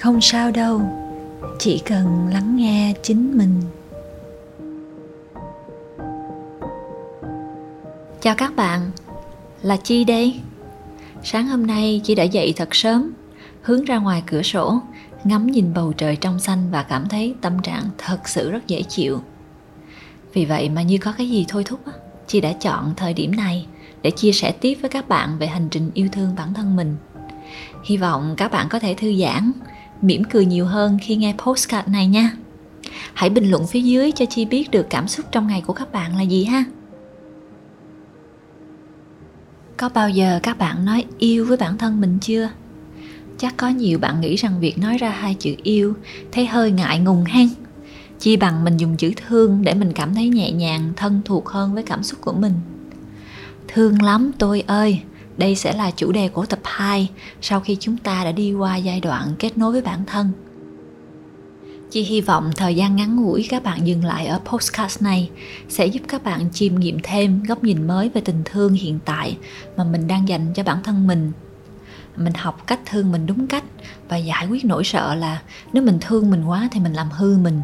không 0.00 0.20
sao 0.20 0.50
đâu, 0.50 0.82
chỉ 1.58 1.78
cần 1.78 2.28
lắng 2.32 2.56
nghe 2.56 2.94
chính 3.02 3.38
mình. 3.38 3.62
Chào 8.20 8.34
các 8.34 8.56
bạn, 8.56 8.90
là 9.62 9.76
chi 9.76 10.04
đây. 10.04 10.40
Sáng 11.22 11.46
hôm 11.46 11.66
nay 11.66 12.00
chị 12.04 12.14
đã 12.14 12.22
dậy 12.22 12.52
thật 12.56 12.74
sớm, 12.74 13.12
hướng 13.62 13.84
ra 13.84 13.98
ngoài 13.98 14.22
cửa 14.26 14.42
sổ, 14.42 14.80
ngắm 15.24 15.46
nhìn 15.46 15.74
bầu 15.74 15.92
trời 15.92 16.16
trong 16.16 16.38
xanh 16.38 16.70
và 16.70 16.82
cảm 16.82 17.08
thấy 17.08 17.34
tâm 17.40 17.62
trạng 17.62 17.84
thật 17.98 18.28
sự 18.28 18.50
rất 18.50 18.66
dễ 18.66 18.82
chịu. 18.82 19.20
Vì 20.32 20.44
vậy 20.44 20.68
mà 20.68 20.82
như 20.82 20.98
có 20.98 21.12
cái 21.12 21.28
gì 21.28 21.44
thôi 21.48 21.64
thúc 21.64 21.80
chị 22.26 22.40
đã 22.40 22.52
chọn 22.52 22.92
thời 22.96 23.14
điểm 23.14 23.36
này 23.36 23.66
để 24.02 24.10
chia 24.10 24.32
sẻ 24.32 24.52
tiếp 24.52 24.74
với 24.80 24.90
các 24.90 25.08
bạn 25.08 25.38
về 25.38 25.46
hành 25.46 25.68
trình 25.70 25.90
yêu 25.94 26.08
thương 26.12 26.34
bản 26.36 26.54
thân 26.54 26.76
mình. 26.76 26.96
Hy 27.84 27.96
vọng 27.96 28.34
các 28.36 28.52
bạn 28.52 28.66
có 28.70 28.78
thể 28.78 28.94
thư 28.94 29.16
giãn 29.16 29.52
mỉm 30.02 30.24
cười 30.24 30.46
nhiều 30.46 30.66
hơn 30.66 30.98
khi 31.02 31.16
nghe 31.16 31.34
postcard 31.38 31.88
này 31.88 32.06
nha. 32.06 32.32
Hãy 33.14 33.30
bình 33.30 33.50
luận 33.50 33.66
phía 33.66 33.80
dưới 33.80 34.12
cho 34.12 34.24
chi 34.26 34.44
biết 34.44 34.70
được 34.70 34.86
cảm 34.90 35.08
xúc 35.08 35.26
trong 35.32 35.46
ngày 35.46 35.62
của 35.66 35.72
các 35.72 35.92
bạn 35.92 36.16
là 36.16 36.22
gì 36.22 36.44
ha. 36.44 36.64
Có 39.76 39.88
bao 39.88 40.10
giờ 40.10 40.40
các 40.42 40.58
bạn 40.58 40.84
nói 40.84 41.04
yêu 41.18 41.44
với 41.44 41.56
bản 41.56 41.78
thân 41.78 42.00
mình 42.00 42.18
chưa? 42.20 42.48
Chắc 43.38 43.56
có 43.56 43.68
nhiều 43.68 43.98
bạn 43.98 44.20
nghĩ 44.20 44.36
rằng 44.36 44.60
việc 44.60 44.78
nói 44.78 44.98
ra 44.98 45.10
hai 45.10 45.34
chữ 45.34 45.54
yêu 45.62 45.94
thấy 46.32 46.46
hơi 46.46 46.70
ngại 46.70 46.98
ngùng 46.98 47.24
hen. 47.24 47.48
Chi 48.18 48.36
bằng 48.36 48.64
mình 48.64 48.76
dùng 48.76 48.96
chữ 48.96 49.12
thương 49.16 49.62
để 49.62 49.74
mình 49.74 49.92
cảm 49.92 50.14
thấy 50.14 50.28
nhẹ 50.28 50.52
nhàng, 50.52 50.92
thân 50.96 51.20
thuộc 51.24 51.48
hơn 51.48 51.74
với 51.74 51.82
cảm 51.82 52.02
xúc 52.02 52.20
của 52.20 52.32
mình. 52.32 52.52
Thương 53.68 54.02
lắm 54.02 54.30
tôi 54.38 54.60
ơi 54.66 55.02
đây 55.40 55.54
sẽ 55.54 55.72
là 55.72 55.90
chủ 55.90 56.12
đề 56.12 56.28
của 56.28 56.46
tập 56.46 56.58
2 56.64 57.10
sau 57.40 57.60
khi 57.60 57.76
chúng 57.80 57.96
ta 57.96 58.24
đã 58.24 58.32
đi 58.32 58.52
qua 58.52 58.76
giai 58.76 59.00
đoạn 59.00 59.34
kết 59.38 59.58
nối 59.58 59.72
với 59.72 59.82
bản 59.82 60.04
thân. 60.06 60.32
Chị 61.90 62.02
hy 62.02 62.20
vọng 62.20 62.50
thời 62.56 62.74
gian 62.74 62.96
ngắn 62.96 63.16
ngủi 63.16 63.46
các 63.50 63.62
bạn 63.62 63.86
dừng 63.86 64.04
lại 64.04 64.26
ở 64.26 64.40
podcast 64.44 65.02
này 65.02 65.30
sẽ 65.68 65.86
giúp 65.86 66.00
các 66.08 66.24
bạn 66.24 66.50
chiêm 66.52 66.74
nghiệm 66.74 66.98
thêm 67.02 67.42
góc 67.42 67.64
nhìn 67.64 67.86
mới 67.86 68.08
về 68.08 68.20
tình 68.20 68.42
thương 68.44 68.72
hiện 68.72 68.98
tại 69.04 69.36
mà 69.76 69.84
mình 69.84 70.06
đang 70.06 70.28
dành 70.28 70.52
cho 70.54 70.62
bản 70.62 70.82
thân 70.82 71.06
mình. 71.06 71.32
Mình 72.16 72.34
học 72.34 72.66
cách 72.66 72.80
thương 72.86 73.12
mình 73.12 73.26
đúng 73.26 73.46
cách 73.46 73.64
và 74.08 74.16
giải 74.16 74.46
quyết 74.46 74.64
nỗi 74.64 74.84
sợ 74.84 75.14
là 75.14 75.42
nếu 75.72 75.82
mình 75.82 75.98
thương 76.00 76.30
mình 76.30 76.44
quá 76.44 76.68
thì 76.72 76.80
mình 76.80 76.92
làm 76.92 77.10
hư 77.10 77.38
mình. 77.38 77.60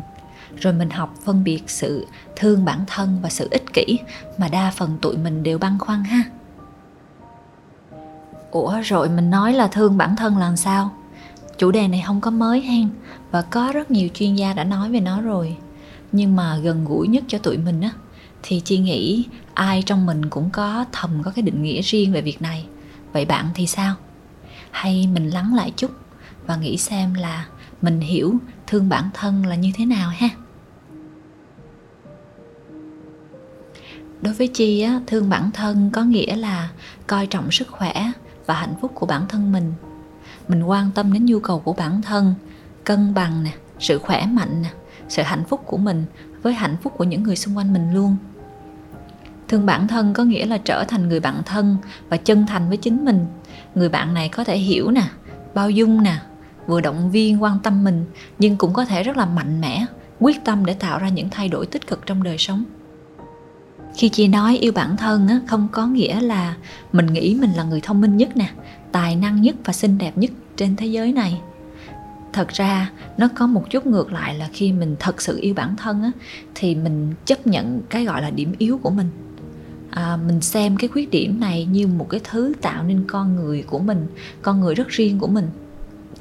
Rồi 0.61 0.73
mình 0.73 0.91
học 0.91 1.15
phân 1.25 1.45
biệt 1.45 1.63
sự 1.67 2.07
thương 2.37 2.65
bản 2.65 2.85
thân 2.87 3.19
và 3.23 3.29
sự 3.29 3.49
ích 3.51 3.73
kỷ 3.73 3.99
mà 4.39 4.49
đa 4.49 4.73
phần 4.77 4.99
tụi 5.03 5.17
mình 5.17 5.43
đều 5.43 5.59
băn 5.59 5.79
khoăn 5.79 6.05
ha 6.05 6.23
ủa, 8.51 8.81
rồi 8.85 9.09
mình 9.09 9.31
nói 9.31 9.53
là 9.53 9.69
thương 9.69 9.97
bản 9.99 10.17
thân 10.17 10.39
là 10.39 10.57
sao? 10.57 10.91
Chủ 11.59 11.71
đề 11.71 11.89
này 11.89 12.03
không 12.07 12.21
có 12.21 12.31
mới 12.31 12.61
hen, 12.61 12.89
và 13.31 13.43
có 13.43 13.73
rất 13.73 13.91
nhiều 13.91 14.09
chuyên 14.15 14.35
gia 14.35 14.53
đã 14.53 14.65
nói 14.65 14.91
về 14.91 15.01
nó 15.01 15.21
rồi. 15.21 15.57
Nhưng 16.13 16.37
mà 16.37 16.57
gần 16.57 16.85
gũi 16.85 17.09
nhất 17.09 17.25
cho 17.29 17.39
tụi 17.39 17.57
mình 17.57 17.81
á, 17.81 17.91
thì 18.43 18.61
chi 18.61 18.79
nghĩ 18.79 19.25
ai 19.55 19.83
trong 19.83 20.07
mình 20.07 20.31
cũng 20.31 20.51
có 20.51 20.85
thầm 20.93 21.23
có 21.23 21.31
cái 21.31 21.43
định 21.43 21.63
nghĩa 21.63 21.83
riêng 21.83 22.13
về 22.13 22.23
việc 22.23 22.43
này. 22.43 22.67
Vậy 23.13 23.25
bạn 23.25 23.51
thì 23.55 23.67
sao? 23.67 23.95
Hay 24.71 25.09
mình 25.13 25.31
lắng 25.31 25.55
lại 25.55 25.73
chút 25.77 25.91
và 26.47 26.57
nghĩ 26.57 26.77
xem 26.77 27.15
là 27.15 27.47
mình 27.83 28.01
hiểu 28.01 28.35
thương 28.67 28.89
bản 28.89 29.11
thân 29.15 29.47
là 29.47 29.55
như 29.55 29.73
thế 29.75 29.87
nào 29.87 30.11
ha? 30.17 30.29
Đối 34.23 34.35
với 34.35 34.49
chi 34.49 34.81
á, 34.81 35.01
thương 35.07 35.31
bản 35.31 35.51
thân 35.51 35.91
có 35.93 36.03
nghĩa 36.03 36.37
là 36.37 36.69
coi 37.07 37.27
trọng 37.27 37.51
sức 37.51 37.69
khỏe 37.69 38.13
và 38.47 38.55
hạnh 38.55 38.75
phúc 38.81 38.93
của 38.95 39.07
bản 39.07 39.29
thân 39.29 39.53
mình. 39.53 39.73
Mình 40.49 40.63
quan 40.63 40.91
tâm 40.95 41.13
đến 41.13 41.27
nhu 41.27 41.41
cầu 41.41 41.61
của 41.61 41.73
bản 41.73 42.03
thân, 42.03 42.35
cân 42.85 43.15
bằng 43.15 43.45
nè, 43.45 43.51
sự 43.79 43.99
khỏe 43.99 44.27
mạnh 44.27 44.63
nè, 44.63 44.71
sự 45.09 45.23
hạnh 45.23 45.45
phúc 45.45 45.63
của 45.67 45.77
mình 45.77 46.05
với 46.43 46.55
hạnh 46.55 46.77
phúc 46.83 46.93
của 46.97 47.05
những 47.05 47.23
người 47.23 47.37
xung 47.37 47.57
quanh 47.57 47.73
mình 47.73 47.95
luôn. 47.95 48.17
Thương 49.49 49.67
bản 49.67 49.89
thân 49.89 50.15
có 50.15 50.25
nghĩa 50.25 50.47
là 50.47 50.59
trở 50.59 50.85
thành 50.85 51.09
người 51.09 51.21
bạn 51.21 51.43
thân 51.45 51.77
và 52.09 52.17
chân 52.17 52.47
thành 52.47 52.69
với 52.69 52.77
chính 52.77 53.05
mình. 53.05 53.27
Người 53.75 53.89
bạn 53.89 54.15
này 54.15 54.29
có 54.29 54.45
thể 54.45 54.59
hiểu 54.59 54.91
nè, 54.91 55.05
bao 55.55 55.71
dung 55.71 56.03
nè, 56.03 56.19
vừa 56.67 56.81
động 56.81 57.11
viên, 57.11 57.43
quan 57.43 57.59
tâm 57.59 57.85
mình, 57.85 58.05
nhưng 58.39 58.57
cũng 58.57 58.73
có 58.73 58.85
thể 58.85 59.03
rất 59.03 59.17
là 59.17 59.27
mạnh 59.27 59.61
mẽ, 59.61 59.87
quyết 60.21 60.45
tâm 60.45 60.65
để 60.65 60.75
tạo 60.75 60.99
ra 60.99 61.09
những 61.09 61.31
thay 61.31 61.49
đổi 61.49 61.67
tích 61.67 61.87
cực 61.87 62.07
trong 62.07 62.23
đời 62.23 62.39
sống 62.39 62.65
khi 63.97 64.09
chị 64.09 64.29
nói 64.29 64.59
yêu 64.59 64.73
bản 64.73 64.97
thân 64.97 65.29
á, 65.29 65.41
không 65.47 65.69
có 65.73 65.87
nghĩa 65.87 66.21
là 66.21 66.57
mình 66.93 67.07
nghĩ 67.07 67.37
mình 67.41 67.53
là 67.53 67.63
người 67.63 67.81
thông 67.81 68.01
minh 68.01 68.17
nhất 68.17 68.37
nè 68.37 68.49
tài 68.93 69.17
năng 69.17 69.43
nhất 69.43 69.57
và 69.65 69.73
xinh 69.73 69.99
đẹp 69.99 70.19
nhất 70.19 70.31
trên 70.57 70.77
thế 70.77 70.87
giới 70.87 71.13
này. 71.13 71.41
Thật 72.33 72.49
ra 72.49 72.91
nó 73.19 73.29
có 73.29 73.47
một 73.47 73.71
chút 73.71 73.87
ngược 73.87 74.13
lại 74.13 74.35
là 74.35 74.49
khi 74.53 74.73
mình 74.73 74.97
thật 74.99 75.23
sự 75.23 75.39
yêu 75.41 75.55
bản 75.55 75.77
thân 75.77 76.03
á, 76.03 76.11
thì 76.55 76.75
mình 76.75 77.15
chấp 77.25 77.47
nhận 77.47 77.83
cái 77.91 78.05
gọi 78.05 78.23
là 78.23 78.31
điểm 78.31 78.55
yếu 78.59 78.79
của 78.79 78.91
mình. 78.91 79.07
À, 79.91 80.17
mình 80.27 80.41
xem 80.41 80.77
cái 80.77 80.89
khuyết 80.89 81.11
điểm 81.11 81.41
này 81.41 81.65
như 81.65 81.87
một 81.87 82.07
cái 82.11 82.21
thứ 82.31 82.53
tạo 82.61 82.85
nên 82.85 83.05
con 83.07 83.37
người 83.37 83.63
của 83.63 83.79
mình 83.79 84.07
con 84.43 84.61
người 84.61 84.75
rất 84.75 84.89
riêng 84.89 85.19
của 85.19 85.27
mình. 85.27 85.49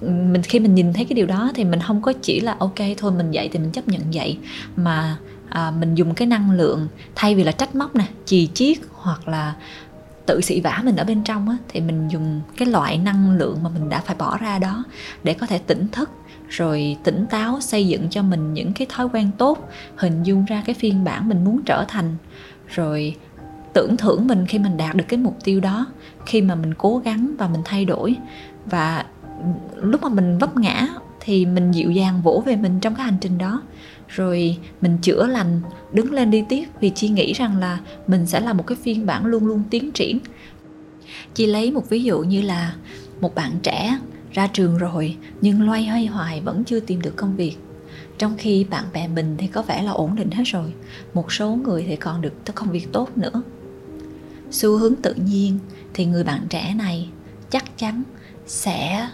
Mình 0.01 0.41
khi 0.43 0.59
mình 0.59 0.75
nhìn 0.75 0.93
thấy 0.93 1.05
cái 1.05 1.15
điều 1.15 1.25
đó 1.25 1.51
thì 1.55 1.63
mình 1.63 1.79
không 1.79 2.01
có 2.01 2.13
chỉ 2.21 2.39
là 2.39 2.55
ok 2.59 2.79
thôi 2.97 3.11
mình 3.11 3.31
dạy 3.31 3.49
thì 3.51 3.59
mình 3.59 3.71
chấp 3.71 3.87
nhận 3.87 4.01
vậy. 4.13 4.37
Mà 4.75 5.17
à, 5.55 5.71
mình 5.71 5.95
dùng 5.95 6.13
cái 6.13 6.27
năng 6.27 6.51
lượng 6.51 6.87
thay 7.15 7.35
vì 7.35 7.43
là 7.43 7.51
trách 7.51 7.75
móc 7.75 7.95
nè 7.95 8.05
chì 8.25 8.47
chiết 8.53 8.77
hoặc 8.93 9.27
là 9.27 9.55
tự 10.25 10.41
sĩ 10.41 10.61
vả 10.61 10.81
mình 10.83 10.95
ở 10.95 11.03
bên 11.03 11.23
trong 11.23 11.49
á, 11.49 11.57
thì 11.67 11.81
mình 11.81 12.07
dùng 12.07 12.41
cái 12.57 12.67
loại 12.67 12.97
năng 12.97 13.37
lượng 13.37 13.63
mà 13.63 13.69
mình 13.69 13.89
đã 13.89 14.01
phải 14.01 14.15
bỏ 14.15 14.37
ra 14.37 14.59
đó 14.59 14.83
để 15.23 15.33
có 15.33 15.47
thể 15.47 15.57
tỉnh 15.57 15.87
thức 15.87 16.09
rồi 16.49 16.97
tỉnh 17.03 17.25
táo 17.29 17.61
xây 17.61 17.87
dựng 17.87 18.09
cho 18.09 18.21
mình 18.21 18.53
những 18.53 18.73
cái 18.73 18.87
thói 18.89 19.09
quen 19.13 19.31
tốt 19.37 19.69
hình 19.95 20.23
dung 20.23 20.45
ra 20.45 20.63
cái 20.65 20.75
phiên 20.75 21.03
bản 21.03 21.29
mình 21.29 21.45
muốn 21.45 21.61
trở 21.65 21.85
thành 21.87 22.17
rồi 22.67 23.15
tưởng 23.73 23.97
thưởng 23.97 24.27
mình 24.27 24.45
khi 24.45 24.59
mình 24.59 24.77
đạt 24.77 24.95
được 24.95 25.05
cái 25.07 25.19
mục 25.19 25.37
tiêu 25.43 25.59
đó 25.59 25.85
khi 26.25 26.41
mà 26.41 26.55
mình 26.55 26.73
cố 26.73 26.97
gắng 26.97 27.35
và 27.37 27.47
mình 27.47 27.61
thay 27.65 27.85
đổi. 27.85 28.15
Và 28.65 29.05
lúc 29.75 30.03
mà 30.03 30.09
mình 30.09 30.37
vấp 30.37 30.57
ngã 30.57 30.87
thì 31.19 31.45
mình 31.45 31.71
dịu 31.71 31.91
dàng 31.91 32.21
vỗ 32.21 32.43
về 32.45 32.55
mình 32.55 32.79
trong 32.79 32.95
cái 32.95 33.05
hành 33.05 33.17
trình 33.21 33.37
đó 33.37 33.61
rồi 34.07 34.57
mình 34.81 34.97
chữa 35.01 35.27
lành, 35.27 35.61
đứng 35.93 36.13
lên 36.13 36.31
đi 36.31 36.43
tiếp 36.49 36.65
vì 36.81 36.89
chi 36.89 37.09
nghĩ 37.09 37.33
rằng 37.33 37.57
là 37.57 37.79
mình 38.07 38.25
sẽ 38.25 38.39
là 38.39 38.53
một 38.53 38.67
cái 38.67 38.77
phiên 38.83 39.05
bản 39.05 39.25
luôn 39.25 39.45
luôn 39.45 39.63
tiến 39.69 39.91
triển. 39.91 40.19
Chi 41.33 41.45
lấy 41.45 41.71
một 41.71 41.89
ví 41.89 42.03
dụ 42.03 42.19
như 42.19 42.41
là 42.41 42.75
một 43.21 43.35
bạn 43.35 43.51
trẻ 43.63 43.99
ra 44.31 44.47
trường 44.47 44.77
rồi, 44.77 45.17
nhưng 45.41 45.61
loay 45.61 45.85
hoay 45.85 46.05
hoài 46.05 46.41
vẫn 46.41 46.63
chưa 46.63 46.79
tìm 46.79 47.01
được 47.01 47.15
công 47.15 47.35
việc. 47.35 47.55
Trong 48.17 48.35
khi 48.37 48.63
bạn 48.63 48.83
bè 48.93 49.07
mình 49.07 49.35
thì 49.37 49.47
có 49.47 49.61
vẻ 49.61 49.83
là 49.83 49.91
ổn 49.91 50.15
định 50.15 50.31
hết 50.31 50.43
rồi, 50.45 50.73
một 51.13 51.31
số 51.31 51.55
người 51.55 51.85
thì 51.87 51.95
còn 51.95 52.21
được 52.21 52.33
công 52.55 52.71
việc 52.71 52.91
tốt 52.91 53.09
nữa. 53.17 53.41
Xu 54.51 54.77
hướng 54.77 54.95
tự 54.95 55.13
nhiên 55.13 55.59
thì 55.93 56.05
người 56.05 56.23
bạn 56.23 56.47
trẻ 56.49 56.73
này 56.77 57.09
chắc 57.49 57.77
chắn 57.77 58.03
sẽ 58.47 59.09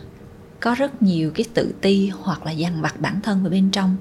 có 0.59 0.75
rất 0.75 1.01
nhiều 1.01 1.31
cái 1.35 1.45
tự 1.53 1.73
ti 1.81 2.11
hoặc 2.21 2.45
là 2.45 2.51
dằn 2.51 2.81
vặt 2.81 3.01
bản 3.01 3.21
thân 3.21 3.41
vào 3.43 3.51
bên 3.51 3.71
trong 3.71 3.95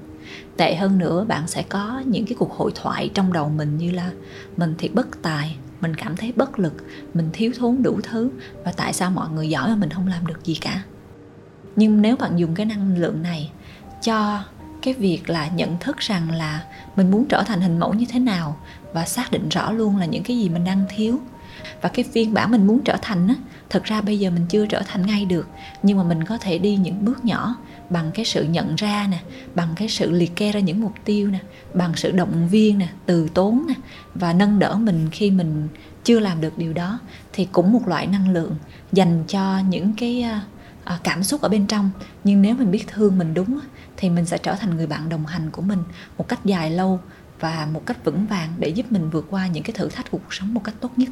tệ 0.57 0.75
hơn 0.75 0.99
nữa, 0.99 1.25
bạn 1.29 1.49
sẽ 1.49 1.63
có 1.63 2.03
những 2.07 2.27
cái 2.27 2.35
cuộc 2.39 2.53
hội 2.53 2.73
thoại 2.75 3.11
trong 3.15 3.33
đầu 3.33 3.49
mình 3.49 3.77
như 3.77 3.91
là 3.91 4.11
mình 4.57 4.75
thì 4.79 4.89
bất 4.89 5.23
tài, 5.23 5.57
mình 5.81 5.95
cảm 5.97 6.17
thấy 6.17 6.33
bất 6.37 6.59
lực, 6.59 6.75
mình 7.15 7.31
thiếu 7.33 7.53
thốn 7.59 7.83
đủ 7.83 8.01
thứ 8.03 8.31
và 8.65 8.73
tại 8.73 8.93
sao 8.93 9.11
mọi 9.11 9.29
người 9.31 9.49
giỏi 9.49 9.69
mà 9.69 9.77
mình 9.77 9.91
không 9.91 10.07
làm 10.07 10.27
được 10.27 10.45
gì 10.45 10.59
cả. 10.61 10.83
Nhưng 11.77 12.03
nếu 12.03 12.17
bạn 12.17 12.37
dùng 12.37 12.55
cái 12.55 12.67
năng 12.67 12.99
lượng 12.99 13.23
này 13.23 13.51
cho 14.03 14.43
cái 14.83 14.95
việc 14.95 15.31
là 15.31 15.49
nhận 15.49 15.79
thức 15.79 15.99
rằng 15.99 16.31
là 16.31 16.65
mình 16.97 17.11
muốn 17.11 17.25
trở 17.29 17.43
thành 17.43 17.61
hình 17.61 17.79
mẫu 17.79 17.95
như 17.95 18.07
thế 18.09 18.19
nào 18.19 18.57
và 18.93 19.05
xác 19.05 19.31
định 19.31 19.49
rõ 19.49 19.73
luôn 19.73 19.97
là 19.97 20.07
những 20.07 20.23
cái 20.23 20.39
gì 20.39 20.49
mình 20.49 20.65
đang 20.65 20.85
thiếu 20.97 21.21
và 21.83 21.89
cái 21.89 22.05
phiên 22.13 22.35
bản 22.35 22.51
mình 22.51 22.67
muốn 22.67 22.81
trở 22.85 22.97
thành 23.03 23.29
á 23.29 23.35
thật 23.71 23.85
ra 23.85 24.01
bây 24.01 24.19
giờ 24.19 24.31
mình 24.31 24.47
chưa 24.49 24.67
trở 24.67 24.83
thành 24.87 25.07
ngay 25.07 25.25
được, 25.25 25.49
nhưng 25.83 25.99
mà 25.99 26.05
mình 26.05 26.25
có 26.25 26.39
thể 26.39 26.59
đi 26.59 26.77
những 26.77 27.05
bước 27.05 27.25
nhỏ 27.25 27.57
bằng 27.91 28.11
cái 28.15 28.25
sự 28.25 28.45
nhận 28.45 28.75
ra 28.75 29.07
nè, 29.11 29.19
bằng 29.55 29.69
cái 29.77 29.89
sự 29.89 30.11
liệt 30.11 30.37
kê 30.37 30.53
ra 30.53 30.61
những 30.61 30.81
mục 30.81 30.93
tiêu 31.05 31.29
nè, 31.29 31.39
bằng 31.75 31.93
sự 31.97 32.13
động 32.13 32.49
viên 32.49 32.79
nè, 32.79 32.89
từ 33.07 33.29
tốn 33.35 33.65
nè, 33.69 33.75
và 34.15 34.33
nâng 34.33 34.59
đỡ 34.59 34.75
mình 34.75 35.09
khi 35.13 35.31
mình 35.31 35.69
chưa 36.05 36.21
làm 36.21 36.41
được 36.41 36.59
điều 36.59 36.73
đó. 36.73 36.99
Thì 37.33 37.49
cũng 37.53 37.73
một 37.73 37.89
loại 37.89 38.07
năng 38.07 38.31
lượng 38.31 38.57
dành 38.93 39.25
cho 39.29 39.59
những 39.69 39.93
cái 39.97 40.23
à, 40.23 40.43
à, 40.85 40.99
cảm 41.05 41.23
xúc 41.23 41.41
ở 41.41 41.49
bên 41.49 41.67
trong. 41.67 41.91
Nhưng 42.25 42.43
nếu 42.43 42.55
mình 42.55 42.71
biết 42.71 42.85
thương 42.87 43.19
mình 43.19 43.35
đúng 43.35 43.61
thì 43.97 44.11
mình 44.11 44.27
sẽ 44.27 44.39
trở 44.39 44.55
thành 44.55 44.77
người 44.77 44.87
bạn 44.87 45.09
đồng 45.09 45.27
hành 45.27 45.51
của 45.51 45.63
mình 45.63 45.79
một 46.19 46.29
cách 46.29 46.45
dài 46.45 46.71
lâu 46.71 47.01
và 47.41 47.69
một 47.73 47.83
cách 47.87 48.05
vững 48.05 48.27
vàng 48.27 48.49
để 48.59 48.69
giúp 48.69 48.93
mình 48.93 49.11
vượt 49.11 49.27
qua 49.31 49.47
những 49.47 49.63
cái 49.63 49.73
thử 49.73 49.89
thách 49.89 50.11
của 50.11 50.19
cuộc 50.19 50.35
sống 50.35 50.55
một 50.55 50.65
cách 50.65 50.75
tốt 50.81 50.91
nhất. 50.97 51.11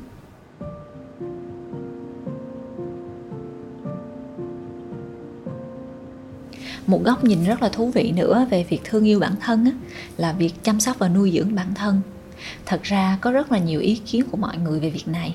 Một 6.88 7.04
góc 7.04 7.24
nhìn 7.24 7.44
rất 7.44 7.62
là 7.62 7.68
thú 7.68 7.90
vị 7.94 8.12
nữa 8.16 8.46
về 8.50 8.64
việc 8.68 8.80
thương 8.84 9.04
yêu 9.04 9.20
bản 9.20 9.34
thân 9.40 9.64
á, 9.64 9.72
là 10.16 10.32
việc 10.32 10.64
chăm 10.64 10.80
sóc 10.80 10.98
và 10.98 11.08
nuôi 11.08 11.32
dưỡng 11.34 11.54
bản 11.54 11.74
thân. 11.74 12.00
Thật 12.66 12.82
ra 12.82 13.18
có 13.20 13.30
rất 13.30 13.52
là 13.52 13.58
nhiều 13.58 13.80
ý 13.80 13.96
kiến 13.96 14.24
của 14.30 14.36
mọi 14.36 14.58
người 14.58 14.80
về 14.80 14.90
việc 14.90 15.08
này. 15.08 15.34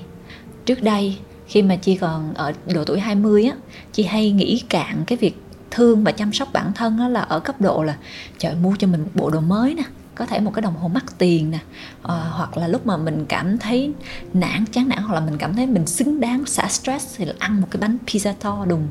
Trước 0.66 0.82
đây 0.82 1.16
khi 1.46 1.62
mà 1.62 1.76
chị 1.76 1.96
còn 1.96 2.34
ở 2.34 2.52
độ 2.74 2.84
tuổi 2.84 3.00
20 3.00 3.44
á 3.44 3.56
chị 3.92 4.02
hay 4.02 4.30
nghĩ 4.30 4.62
cạn 4.68 5.04
cái 5.06 5.18
việc 5.18 5.42
thương 5.70 6.04
và 6.04 6.12
chăm 6.12 6.32
sóc 6.32 6.48
bản 6.52 6.72
thân 6.74 6.98
á, 6.98 7.08
là 7.08 7.20
ở 7.20 7.40
cấp 7.40 7.60
độ 7.60 7.82
là 7.82 7.96
trời 8.38 8.54
mua 8.54 8.76
cho 8.78 8.86
mình 8.86 9.02
một 9.02 9.10
bộ 9.14 9.30
đồ 9.30 9.40
mới 9.40 9.74
nè 9.74 9.82
có 10.14 10.26
thể 10.26 10.40
một 10.40 10.50
cái 10.54 10.62
đồng 10.62 10.76
hồ 10.76 10.88
mắc 10.88 11.04
tiền 11.18 11.50
nè. 11.50 11.58
À, 12.02 12.14
hoặc 12.30 12.56
là 12.56 12.68
lúc 12.68 12.86
mà 12.86 12.96
mình 12.96 13.26
cảm 13.28 13.58
thấy 13.58 13.92
nản 14.34 14.64
chán 14.72 14.88
nản 14.88 14.98
hoặc 15.02 15.14
là 15.14 15.20
mình 15.20 15.38
cảm 15.38 15.54
thấy 15.54 15.66
mình 15.66 15.86
xứng 15.86 16.20
đáng 16.20 16.46
xả 16.46 16.68
stress 16.68 17.16
thì 17.16 17.24
là 17.24 17.34
ăn 17.38 17.60
một 17.60 17.68
cái 17.70 17.80
bánh 17.80 17.98
pizza 18.06 18.32
to 18.40 18.64
đùng 18.68 18.88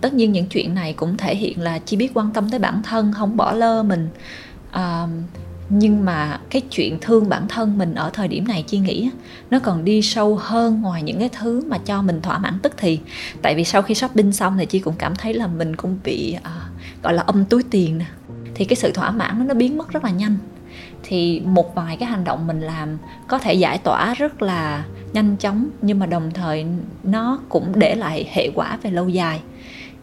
tất 0.00 0.14
nhiên 0.14 0.32
những 0.32 0.46
chuyện 0.46 0.74
này 0.74 0.92
cũng 0.92 1.16
thể 1.16 1.36
hiện 1.36 1.60
là 1.60 1.78
chỉ 1.78 1.96
biết 1.96 2.10
quan 2.14 2.30
tâm 2.32 2.50
tới 2.50 2.58
bản 2.58 2.82
thân 2.82 3.12
không 3.12 3.36
bỏ 3.36 3.52
lơ 3.52 3.82
mình. 3.82 4.08
À, 4.70 5.06
nhưng 5.68 6.04
mà 6.04 6.40
cái 6.50 6.62
chuyện 6.70 6.98
thương 7.00 7.28
bản 7.28 7.48
thân 7.48 7.78
mình 7.78 7.94
ở 7.94 8.10
thời 8.12 8.28
điểm 8.28 8.48
này 8.48 8.64
chi 8.66 8.78
nghĩ 8.78 9.10
nó 9.50 9.58
còn 9.58 9.84
đi 9.84 10.02
sâu 10.02 10.38
hơn 10.40 10.82
ngoài 10.82 11.02
những 11.02 11.18
cái 11.18 11.28
thứ 11.28 11.64
mà 11.68 11.78
cho 11.78 12.02
mình 12.02 12.20
thỏa 12.22 12.38
mãn 12.38 12.58
tức 12.62 12.72
thì. 12.76 12.98
Tại 13.42 13.54
vì 13.54 13.64
sau 13.64 13.82
khi 13.82 13.94
shopping 13.94 14.32
xong 14.32 14.56
thì 14.58 14.66
chi 14.66 14.78
cũng 14.78 14.94
cảm 14.98 15.16
thấy 15.16 15.34
là 15.34 15.46
mình 15.46 15.76
cũng 15.76 15.98
bị 16.04 16.36
à, 16.42 16.68
gọi 17.02 17.14
là 17.14 17.22
âm 17.22 17.44
túi 17.44 17.62
tiền 17.70 17.98
nè. 17.98 18.06
Thì 18.54 18.64
cái 18.64 18.76
sự 18.76 18.92
thỏa 18.92 19.10
mãn 19.10 19.48
nó 19.48 19.54
biến 19.54 19.78
mất 19.78 19.92
rất 19.92 20.04
là 20.04 20.10
nhanh. 20.10 20.36
Thì 21.02 21.40
một 21.40 21.74
vài 21.74 21.96
cái 21.96 22.08
hành 22.08 22.24
động 22.24 22.46
mình 22.46 22.60
làm 22.60 22.98
có 23.28 23.38
thể 23.38 23.54
giải 23.54 23.78
tỏa 23.78 24.14
rất 24.14 24.42
là 24.42 24.84
nhanh 25.12 25.36
chóng 25.36 25.68
nhưng 25.82 25.98
mà 25.98 26.06
đồng 26.06 26.30
thời 26.30 26.66
nó 27.02 27.38
cũng 27.48 27.72
để 27.74 27.94
lại 27.94 28.28
hệ 28.32 28.50
quả 28.54 28.78
về 28.82 28.90
lâu 28.90 29.08
dài 29.08 29.40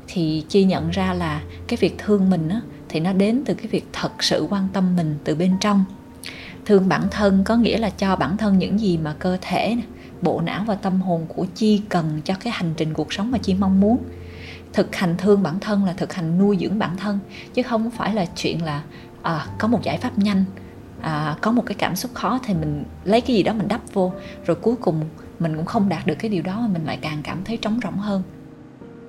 thì 0.07 0.45
chi 0.49 0.63
nhận 0.63 0.89
ra 0.89 1.13
là 1.13 1.41
cái 1.67 1.77
việc 1.77 1.95
thương 1.97 2.29
mình 2.29 2.49
á 2.49 2.61
thì 2.89 2.99
nó 2.99 3.13
đến 3.13 3.41
từ 3.45 3.53
cái 3.53 3.67
việc 3.67 3.87
thật 3.93 4.23
sự 4.23 4.47
quan 4.49 4.67
tâm 4.73 4.95
mình 4.95 5.17
từ 5.23 5.35
bên 5.35 5.53
trong. 5.59 5.85
Thương 6.65 6.89
bản 6.89 7.07
thân 7.11 7.43
có 7.43 7.55
nghĩa 7.55 7.77
là 7.77 7.89
cho 7.89 8.15
bản 8.15 8.37
thân 8.37 8.57
những 8.57 8.79
gì 8.79 8.97
mà 8.97 9.15
cơ 9.19 9.37
thể 9.41 9.77
bộ 10.21 10.41
não 10.41 10.63
và 10.67 10.75
tâm 10.75 11.01
hồn 11.01 11.25
của 11.27 11.45
chi 11.55 11.81
cần 11.89 12.21
cho 12.25 12.33
cái 12.39 12.53
hành 12.53 12.73
trình 12.77 12.93
cuộc 12.93 13.13
sống 13.13 13.31
mà 13.31 13.37
chi 13.37 13.53
mong 13.53 13.79
muốn. 13.79 13.97
Thực 14.73 14.95
hành 14.95 15.15
thương 15.17 15.43
bản 15.43 15.59
thân 15.59 15.85
là 15.85 15.93
thực 15.93 16.13
hành 16.13 16.37
nuôi 16.37 16.57
dưỡng 16.61 16.79
bản 16.79 16.97
thân 16.97 17.19
chứ 17.53 17.63
không 17.63 17.91
phải 17.91 18.13
là 18.13 18.25
chuyện 18.25 18.63
là 18.63 18.83
à, 19.21 19.47
có 19.59 19.67
một 19.67 19.83
giải 19.83 19.97
pháp 19.97 20.17
nhanh 20.17 20.45
à, 21.01 21.35
có 21.41 21.51
một 21.51 21.63
cái 21.65 21.75
cảm 21.75 21.95
xúc 21.95 22.11
khó 22.13 22.39
thì 22.43 22.53
mình 22.53 22.83
lấy 23.03 23.21
cái 23.21 23.35
gì 23.35 23.43
đó 23.43 23.53
mình 23.53 23.67
đắp 23.67 23.81
vô 23.93 24.13
rồi 24.45 24.57
cuối 24.61 24.75
cùng 24.75 25.01
mình 25.39 25.55
cũng 25.55 25.65
không 25.65 25.89
đạt 25.89 26.07
được 26.07 26.15
cái 26.19 26.29
điều 26.29 26.43
đó 26.43 26.59
mà 26.59 26.67
mình 26.67 26.85
lại 26.85 26.97
càng 27.01 27.21
cảm 27.23 27.43
thấy 27.43 27.57
trống 27.57 27.79
rỗng 27.83 27.97
hơn 27.97 28.23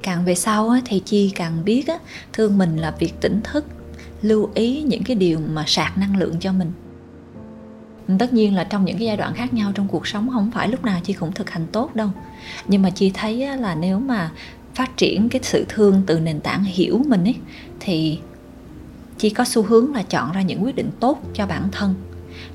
càng 0.05 0.25
về 0.25 0.35
sau 0.35 0.69
á, 0.69 0.81
thì 0.85 1.03
chi 1.05 1.33
càng 1.35 1.65
biết 1.65 1.89
á, 1.89 1.99
thương 2.33 2.59
mình 2.59 2.77
là 2.77 2.95
việc 2.99 3.21
tỉnh 3.21 3.41
thức 3.45 3.65
lưu 4.23 4.51
ý 4.55 4.83
những 4.83 5.03
cái 5.05 5.17
điều 5.17 5.41
mà 5.53 5.65
sạc 5.67 5.99
năng 5.99 6.17
lượng 6.17 6.37
cho 6.41 6.53
mình. 6.53 6.73
Tất 8.19 8.33
nhiên 8.33 8.55
là 8.55 8.65
trong 8.65 8.85
những 8.85 8.99
cái 8.99 9.07
giai 9.07 9.17
đoạn 9.17 9.35
khác 9.35 9.55
nhau 9.55 9.73
trong 9.75 9.89
cuộc 9.89 10.07
sống 10.07 10.31
không 10.33 10.51
phải 10.51 10.69
lúc 10.69 10.85
nào 10.85 11.01
chi 11.05 11.13
cũng 11.13 11.33
thực 11.33 11.51
hành 11.51 11.67
tốt 11.73 11.97
đâu. 11.97 12.09
Nhưng 12.67 12.83
mà 12.83 12.91
chi 12.91 13.11
thấy 13.15 13.57
là 13.57 13.75
nếu 13.75 13.99
mà 13.99 14.31
phát 14.75 14.97
triển 14.97 15.29
cái 15.29 15.41
sự 15.43 15.67
thương 15.69 16.03
từ 16.07 16.21
nền 16.21 16.41
tảng 16.41 16.65
hiểu 16.65 17.03
mình 17.07 17.25
ấy 17.25 17.35
thì 17.81 18.19
chi 19.19 19.31
có 19.31 19.45
xu 19.45 19.63
hướng 19.63 19.95
là 19.95 20.03
chọn 20.03 20.33
ra 20.33 20.43
những 20.43 20.65
quyết 20.65 20.77
định 20.77 20.91
tốt 21.01 21.23
cho 21.35 21.47
bản 21.47 21.69
thân. 21.73 21.95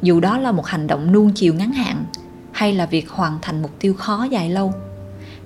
Dù 0.02 0.20
đó 0.20 0.38
là 0.38 0.52
một 0.52 0.66
hành 0.66 0.88
động 0.88 1.12
nuông 1.12 1.32
chiều 1.36 1.54
ngắn 1.54 1.72
hạn 1.72 2.06
hay 2.52 2.74
là 2.74 2.86
việc 2.86 3.10
hoàn 3.10 3.40
thành 3.42 3.62
mục 3.62 3.72
tiêu 3.80 3.94
khó 3.94 4.24
dài 4.24 4.50
lâu 4.50 4.74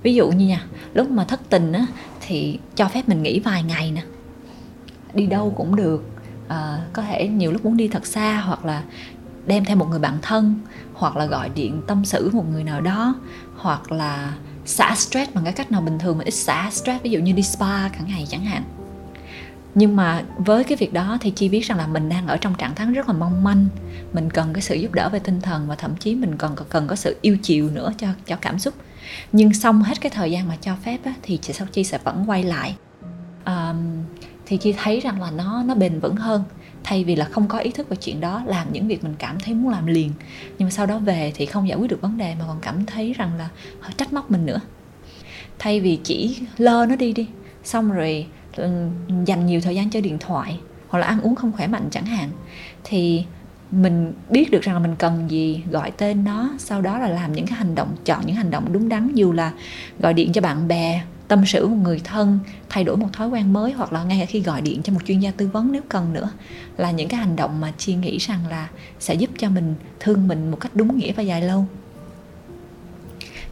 ví 0.04 0.14
dụ 0.14 0.30
như 0.30 0.46
nha 0.46 0.64
lúc 0.94 1.10
mà 1.10 1.24
thất 1.24 1.40
tình 1.50 1.72
á 1.72 1.86
thì 2.20 2.58
cho 2.76 2.88
phép 2.88 3.08
mình 3.08 3.22
nghỉ 3.22 3.40
vài 3.40 3.62
ngày 3.62 3.92
nè. 3.92 4.02
Đi 5.14 5.26
đâu 5.26 5.52
cũng 5.56 5.76
được. 5.76 6.04
À, 6.48 6.78
có 6.92 7.02
thể 7.02 7.28
nhiều 7.28 7.52
lúc 7.52 7.64
muốn 7.64 7.76
đi 7.76 7.88
thật 7.88 8.06
xa 8.06 8.40
hoặc 8.40 8.64
là 8.64 8.82
đem 9.46 9.64
theo 9.64 9.76
một 9.76 9.86
người 9.90 9.98
bạn 9.98 10.18
thân 10.22 10.60
hoặc 10.94 11.16
là 11.16 11.26
gọi 11.26 11.48
điện 11.48 11.82
tâm 11.86 12.04
sự 12.04 12.30
một 12.32 12.44
người 12.52 12.64
nào 12.64 12.80
đó 12.80 13.14
hoặc 13.56 13.92
là 13.92 14.34
xả 14.64 14.94
stress 14.94 15.32
bằng 15.34 15.44
cái 15.44 15.52
cách 15.52 15.72
nào 15.72 15.80
bình 15.80 15.98
thường 15.98 16.18
mà 16.18 16.24
ít 16.24 16.34
xả 16.34 16.70
stress 16.72 17.02
ví 17.02 17.10
dụ 17.10 17.20
như 17.20 17.32
đi 17.32 17.42
spa 17.42 17.88
cả 17.88 17.98
ngày 18.06 18.26
chẳng 18.30 18.44
hạn. 18.44 18.62
Nhưng 19.74 19.96
mà 19.96 20.24
với 20.38 20.64
cái 20.64 20.76
việc 20.76 20.92
đó 20.92 21.18
thì 21.20 21.30
chi 21.30 21.48
biết 21.48 21.60
rằng 21.60 21.78
là 21.78 21.86
mình 21.86 22.08
đang 22.08 22.26
ở 22.26 22.36
trong 22.36 22.54
trạng 22.54 22.74
thái 22.74 22.86
rất 22.86 23.08
là 23.08 23.14
mong 23.14 23.44
manh. 23.44 23.66
Mình 24.12 24.30
cần 24.30 24.52
cái 24.52 24.62
sự 24.62 24.74
giúp 24.74 24.92
đỡ 24.92 25.08
về 25.08 25.18
tinh 25.18 25.40
thần 25.40 25.68
và 25.68 25.74
thậm 25.74 25.96
chí 25.96 26.14
mình 26.14 26.36
còn 26.36 26.56
cần 26.68 26.86
có 26.86 26.96
sự 26.96 27.16
yêu 27.20 27.36
chiều 27.42 27.70
nữa 27.70 27.92
cho 27.98 28.08
cho 28.26 28.36
cảm 28.36 28.58
xúc 28.58 28.74
nhưng 29.32 29.54
xong 29.54 29.82
hết 29.82 30.00
cái 30.00 30.10
thời 30.10 30.30
gian 30.30 30.48
mà 30.48 30.56
cho 30.60 30.76
phép 30.84 30.98
á, 31.04 31.14
thì 31.22 31.38
chị 31.42 31.52
sau 31.52 31.66
chi 31.72 31.84
sẽ 31.84 31.98
vẫn 31.98 32.24
quay 32.26 32.42
lại. 32.42 32.76
Um, 33.46 34.04
thì 34.46 34.56
chi 34.56 34.74
thấy 34.82 35.00
rằng 35.00 35.22
là 35.22 35.30
nó 35.30 35.62
nó 35.62 35.74
bền 35.74 36.00
vững 36.00 36.16
hơn. 36.16 36.44
Thay 36.84 37.04
vì 37.04 37.16
là 37.16 37.24
không 37.24 37.48
có 37.48 37.58
ý 37.58 37.70
thức 37.70 37.88
về 37.88 37.96
chuyện 37.96 38.20
đó 38.20 38.42
làm 38.46 38.72
những 38.72 38.88
việc 38.88 39.04
mình 39.04 39.14
cảm 39.18 39.40
thấy 39.40 39.54
muốn 39.54 39.72
làm 39.72 39.86
liền. 39.86 40.12
Nhưng 40.58 40.66
mà 40.66 40.70
sau 40.70 40.86
đó 40.86 40.98
về 40.98 41.32
thì 41.34 41.46
không 41.46 41.68
giải 41.68 41.78
quyết 41.78 41.90
được 41.90 42.00
vấn 42.00 42.18
đề 42.18 42.34
mà 42.34 42.44
còn 42.48 42.58
cảm 42.60 42.86
thấy 42.86 43.12
rằng 43.12 43.34
là 43.38 43.48
họ 43.80 43.90
trách 43.96 44.12
móc 44.12 44.30
mình 44.30 44.46
nữa. 44.46 44.60
Thay 45.58 45.80
vì 45.80 45.98
chỉ 46.04 46.38
lơ 46.56 46.86
nó 46.86 46.96
đi 46.96 47.12
đi 47.12 47.26
xong 47.64 47.92
rồi 47.92 48.26
ừ, 48.56 48.88
dành 49.24 49.46
nhiều 49.46 49.60
thời 49.60 49.74
gian 49.74 49.90
cho 49.90 50.00
điện 50.00 50.18
thoại 50.20 50.58
hoặc 50.88 50.98
là 50.98 51.06
ăn 51.06 51.20
uống 51.20 51.34
không 51.34 51.52
khỏe 51.52 51.66
mạnh 51.66 51.88
chẳng 51.90 52.06
hạn 52.06 52.30
thì 52.84 53.24
mình 53.74 54.12
biết 54.30 54.50
được 54.50 54.62
rằng 54.62 54.74
là 54.74 54.80
mình 54.80 54.96
cần 54.96 55.30
gì, 55.30 55.62
gọi 55.70 55.90
tên 55.90 56.24
nó, 56.24 56.50
sau 56.58 56.82
đó 56.82 56.98
là 56.98 57.08
làm 57.08 57.32
những 57.32 57.46
cái 57.46 57.58
hành 57.58 57.74
động, 57.74 57.96
chọn 58.04 58.26
những 58.26 58.36
hành 58.36 58.50
động 58.50 58.72
đúng 58.72 58.88
đắn, 58.88 59.14
dù 59.14 59.32
là 59.32 59.52
gọi 59.98 60.14
điện 60.14 60.32
cho 60.32 60.40
bạn 60.40 60.68
bè, 60.68 61.02
tâm 61.28 61.46
sự 61.46 61.66
một 61.66 61.76
người 61.76 62.00
thân, 62.04 62.38
thay 62.68 62.84
đổi 62.84 62.96
một 62.96 63.08
thói 63.12 63.28
quen 63.28 63.52
mới, 63.52 63.72
hoặc 63.72 63.92
là 63.92 64.04
ngay 64.04 64.18
cả 64.20 64.26
khi 64.26 64.40
gọi 64.40 64.60
điện 64.60 64.82
cho 64.82 64.92
một 64.92 65.00
chuyên 65.04 65.20
gia 65.20 65.30
tư 65.30 65.48
vấn 65.52 65.72
nếu 65.72 65.82
cần 65.88 66.12
nữa, 66.12 66.30
là 66.76 66.90
những 66.90 67.08
cái 67.08 67.20
hành 67.20 67.36
động 67.36 67.60
mà 67.60 67.72
chi 67.78 67.94
nghĩ 67.94 68.18
rằng 68.18 68.40
là 68.50 68.68
sẽ 69.00 69.14
giúp 69.14 69.30
cho 69.38 69.50
mình 69.50 69.74
thương 70.00 70.28
mình 70.28 70.50
một 70.50 70.60
cách 70.60 70.72
đúng 70.74 70.98
nghĩa 70.98 71.12
và 71.12 71.22
dài 71.22 71.42
lâu. 71.42 71.66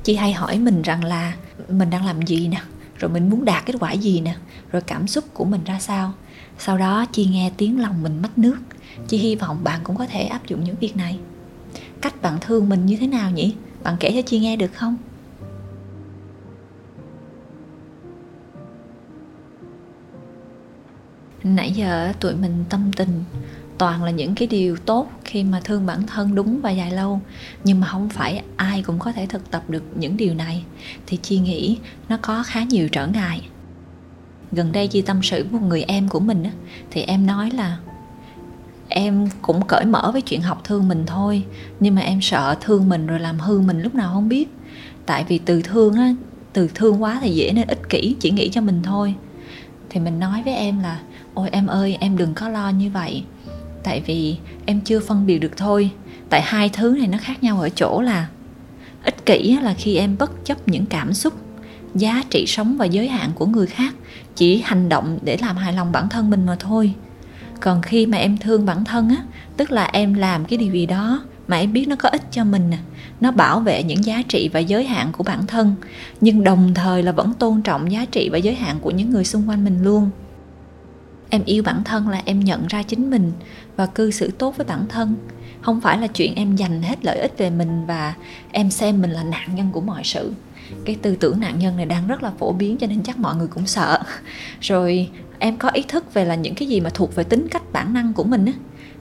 Chị 0.04 0.16
hay 0.16 0.32
hỏi 0.32 0.58
mình 0.58 0.82
rằng 0.82 1.04
là 1.04 1.34
mình 1.68 1.90
đang 1.90 2.06
làm 2.06 2.22
gì 2.22 2.48
nè, 2.48 2.62
rồi 2.98 3.10
mình 3.10 3.30
muốn 3.30 3.44
đạt 3.44 3.66
kết 3.66 3.74
quả 3.80 3.92
gì 3.92 4.20
nè, 4.20 4.34
rồi 4.72 4.82
cảm 4.82 5.06
xúc 5.06 5.24
của 5.34 5.44
mình 5.44 5.60
ra 5.64 5.78
sao. 5.80 6.12
Sau 6.58 6.78
đó 6.78 7.06
chi 7.12 7.26
nghe 7.26 7.50
tiếng 7.56 7.80
lòng 7.80 8.02
mình 8.02 8.22
mất 8.22 8.38
nước 8.38 8.58
chị 9.08 9.16
hy 9.18 9.36
vọng 9.36 9.64
bạn 9.64 9.80
cũng 9.84 9.96
có 9.96 10.06
thể 10.06 10.22
áp 10.22 10.46
dụng 10.46 10.64
những 10.64 10.76
việc 10.80 10.96
này. 10.96 11.18
Cách 12.00 12.22
bạn 12.22 12.38
thương 12.40 12.68
mình 12.68 12.86
như 12.86 12.96
thế 12.96 13.06
nào 13.06 13.30
nhỉ? 13.30 13.54
Bạn 13.82 13.96
kể 14.00 14.12
cho 14.14 14.22
chị 14.22 14.38
nghe 14.38 14.56
được 14.56 14.72
không? 14.74 14.96
Nãy 21.44 21.72
giờ 21.72 22.12
tụi 22.20 22.34
mình 22.34 22.64
tâm 22.68 22.90
tình 22.96 23.24
toàn 23.78 24.04
là 24.04 24.10
những 24.10 24.34
cái 24.34 24.48
điều 24.48 24.76
tốt 24.76 25.10
khi 25.24 25.44
mà 25.44 25.60
thương 25.64 25.86
bản 25.86 26.06
thân 26.06 26.34
đúng 26.34 26.60
và 26.60 26.70
dài 26.70 26.90
lâu. 26.90 27.20
Nhưng 27.64 27.80
mà 27.80 27.86
không 27.86 28.08
phải 28.08 28.42
ai 28.56 28.82
cũng 28.82 28.98
có 28.98 29.12
thể 29.12 29.26
thực 29.26 29.50
tập 29.50 29.62
được 29.68 29.82
những 29.94 30.16
điều 30.16 30.34
này. 30.34 30.64
Thì 31.06 31.16
chi 31.16 31.38
nghĩ 31.38 31.78
nó 32.08 32.18
có 32.22 32.42
khá 32.46 32.62
nhiều 32.62 32.88
trở 32.88 33.06
ngại. 33.06 33.48
Gần 34.52 34.72
đây 34.72 34.88
chi 34.88 35.02
tâm 35.02 35.22
sự 35.22 35.46
với 35.50 35.60
một 35.60 35.66
người 35.66 35.82
em 35.82 36.08
của 36.08 36.20
mình 36.20 36.44
thì 36.90 37.02
em 37.02 37.26
nói 37.26 37.50
là 37.50 37.78
em 38.94 39.28
cũng 39.42 39.66
cởi 39.66 39.84
mở 39.84 40.10
với 40.12 40.22
chuyện 40.22 40.42
học 40.42 40.60
thương 40.64 40.88
mình 40.88 41.04
thôi. 41.06 41.44
Nhưng 41.80 41.94
mà 41.94 42.00
em 42.00 42.20
sợ 42.20 42.56
thương 42.60 42.88
mình 42.88 43.06
rồi 43.06 43.20
làm 43.20 43.38
hư 43.38 43.60
mình 43.60 43.82
lúc 43.82 43.94
nào 43.94 44.10
không 44.14 44.28
biết. 44.28 44.48
Tại 45.06 45.24
vì 45.28 45.38
từ 45.38 45.62
thương 45.62 45.94
á, 45.94 46.14
từ 46.52 46.68
thương 46.74 47.02
quá 47.02 47.18
thì 47.22 47.30
dễ 47.30 47.52
nên 47.52 47.68
ích 47.68 47.88
kỷ, 47.88 48.16
chỉ 48.20 48.30
nghĩ 48.30 48.48
cho 48.48 48.60
mình 48.60 48.82
thôi. 48.82 49.14
Thì 49.90 50.00
mình 50.00 50.20
nói 50.20 50.42
với 50.44 50.54
em 50.54 50.80
là, 50.80 51.00
ôi 51.34 51.48
em 51.52 51.66
ơi, 51.66 51.96
em 52.00 52.16
đừng 52.16 52.34
có 52.34 52.48
lo 52.48 52.68
như 52.68 52.90
vậy. 52.90 53.24
Tại 53.82 54.02
vì 54.06 54.36
em 54.66 54.80
chưa 54.80 55.00
phân 55.00 55.26
biệt 55.26 55.38
được 55.38 55.56
thôi. 55.56 55.90
Tại 56.28 56.42
hai 56.42 56.68
thứ 56.68 56.96
này 56.98 57.08
nó 57.08 57.18
khác 57.20 57.42
nhau 57.42 57.60
ở 57.60 57.68
chỗ 57.68 58.00
là, 58.00 58.28
ích 59.04 59.26
kỷ 59.26 59.58
là 59.62 59.74
khi 59.74 59.96
em 59.96 60.16
bất 60.18 60.44
chấp 60.44 60.68
những 60.68 60.86
cảm 60.86 61.12
xúc, 61.12 61.34
giá 61.94 62.22
trị 62.30 62.44
sống 62.46 62.76
và 62.76 62.84
giới 62.84 63.08
hạn 63.08 63.30
của 63.34 63.46
người 63.46 63.66
khác, 63.66 63.94
chỉ 64.36 64.62
hành 64.64 64.88
động 64.88 65.18
để 65.22 65.36
làm 65.40 65.56
hài 65.56 65.72
lòng 65.72 65.92
bản 65.92 66.08
thân 66.08 66.30
mình 66.30 66.46
mà 66.46 66.56
thôi 66.58 66.94
còn 67.62 67.82
khi 67.82 68.06
mà 68.06 68.18
em 68.18 68.38
thương 68.38 68.66
bản 68.66 68.84
thân 68.84 69.08
á, 69.08 69.22
tức 69.56 69.70
là 69.70 69.84
em 69.84 70.14
làm 70.14 70.44
cái 70.44 70.56
điều 70.56 70.72
gì 70.72 70.86
đó 70.86 71.22
mà 71.48 71.56
em 71.56 71.72
biết 71.72 71.88
nó 71.88 71.96
có 71.96 72.08
ích 72.08 72.22
cho 72.30 72.44
mình 72.44 72.70
nè, 72.70 72.78
nó 73.20 73.30
bảo 73.30 73.60
vệ 73.60 73.82
những 73.82 74.04
giá 74.04 74.22
trị 74.28 74.50
và 74.52 74.60
giới 74.60 74.84
hạn 74.84 75.12
của 75.12 75.24
bản 75.24 75.46
thân, 75.46 75.74
nhưng 76.20 76.44
đồng 76.44 76.74
thời 76.74 77.02
là 77.02 77.12
vẫn 77.12 77.32
tôn 77.34 77.62
trọng 77.62 77.92
giá 77.92 78.04
trị 78.04 78.28
và 78.32 78.38
giới 78.38 78.54
hạn 78.54 78.76
của 78.80 78.90
những 78.90 79.10
người 79.10 79.24
xung 79.24 79.48
quanh 79.48 79.64
mình 79.64 79.82
luôn. 79.82 80.10
Em 81.30 81.44
yêu 81.44 81.62
bản 81.62 81.84
thân 81.84 82.08
là 82.08 82.22
em 82.24 82.40
nhận 82.40 82.66
ra 82.66 82.82
chính 82.82 83.10
mình 83.10 83.32
và 83.76 83.86
cư 83.86 84.10
xử 84.10 84.30
tốt 84.30 84.56
với 84.56 84.66
bản 84.66 84.86
thân. 84.88 85.14
Không 85.60 85.80
phải 85.80 85.98
là 85.98 86.06
chuyện 86.06 86.34
em 86.34 86.56
dành 86.56 86.82
hết 86.82 87.04
lợi 87.04 87.18
ích 87.18 87.38
về 87.38 87.50
mình 87.50 87.86
và 87.86 88.14
em 88.52 88.70
xem 88.70 89.02
mình 89.02 89.10
là 89.10 89.22
nạn 89.22 89.54
nhân 89.54 89.68
của 89.72 89.80
mọi 89.80 90.02
sự 90.04 90.32
cái 90.84 90.96
tư 91.02 91.16
tưởng 91.16 91.40
nạn 91.40 91.58
nhân 91.58 91.76
này 91.76 91.86
đang 91.86 92.06
rất 92.06 92.22
là 92.22 92.32
phổ 92.38 92.52
biến 92.52 92.76
cho 92.76 92.86
nên 92.86 93.02
chắc 93.02 93.18
mọi 93.18 93.36
người 93.36 93.48
cũng 93.48 93.66
sợ. 93.66 93.98
Rồi, 94.60 95.10
em 95.38 95.56
có 95.56 95.68
ý 95.68 95.82
thức 95.88 96.14
về 96.14 96.24
là 96.24 96.34
những 96.34 96.54
cái 96.54 96.68
gì 96.68 96.80
mà 96.80 96.90
thuộc 96.90 97.14
về 97.14 97.24
tính 97.24 97.46
cách 97.50 97.62
bản 97.72 97.94
năng 97.94 98.12
của 98.12 98.24
mình 98.24 98.46
á, 98.46 98.52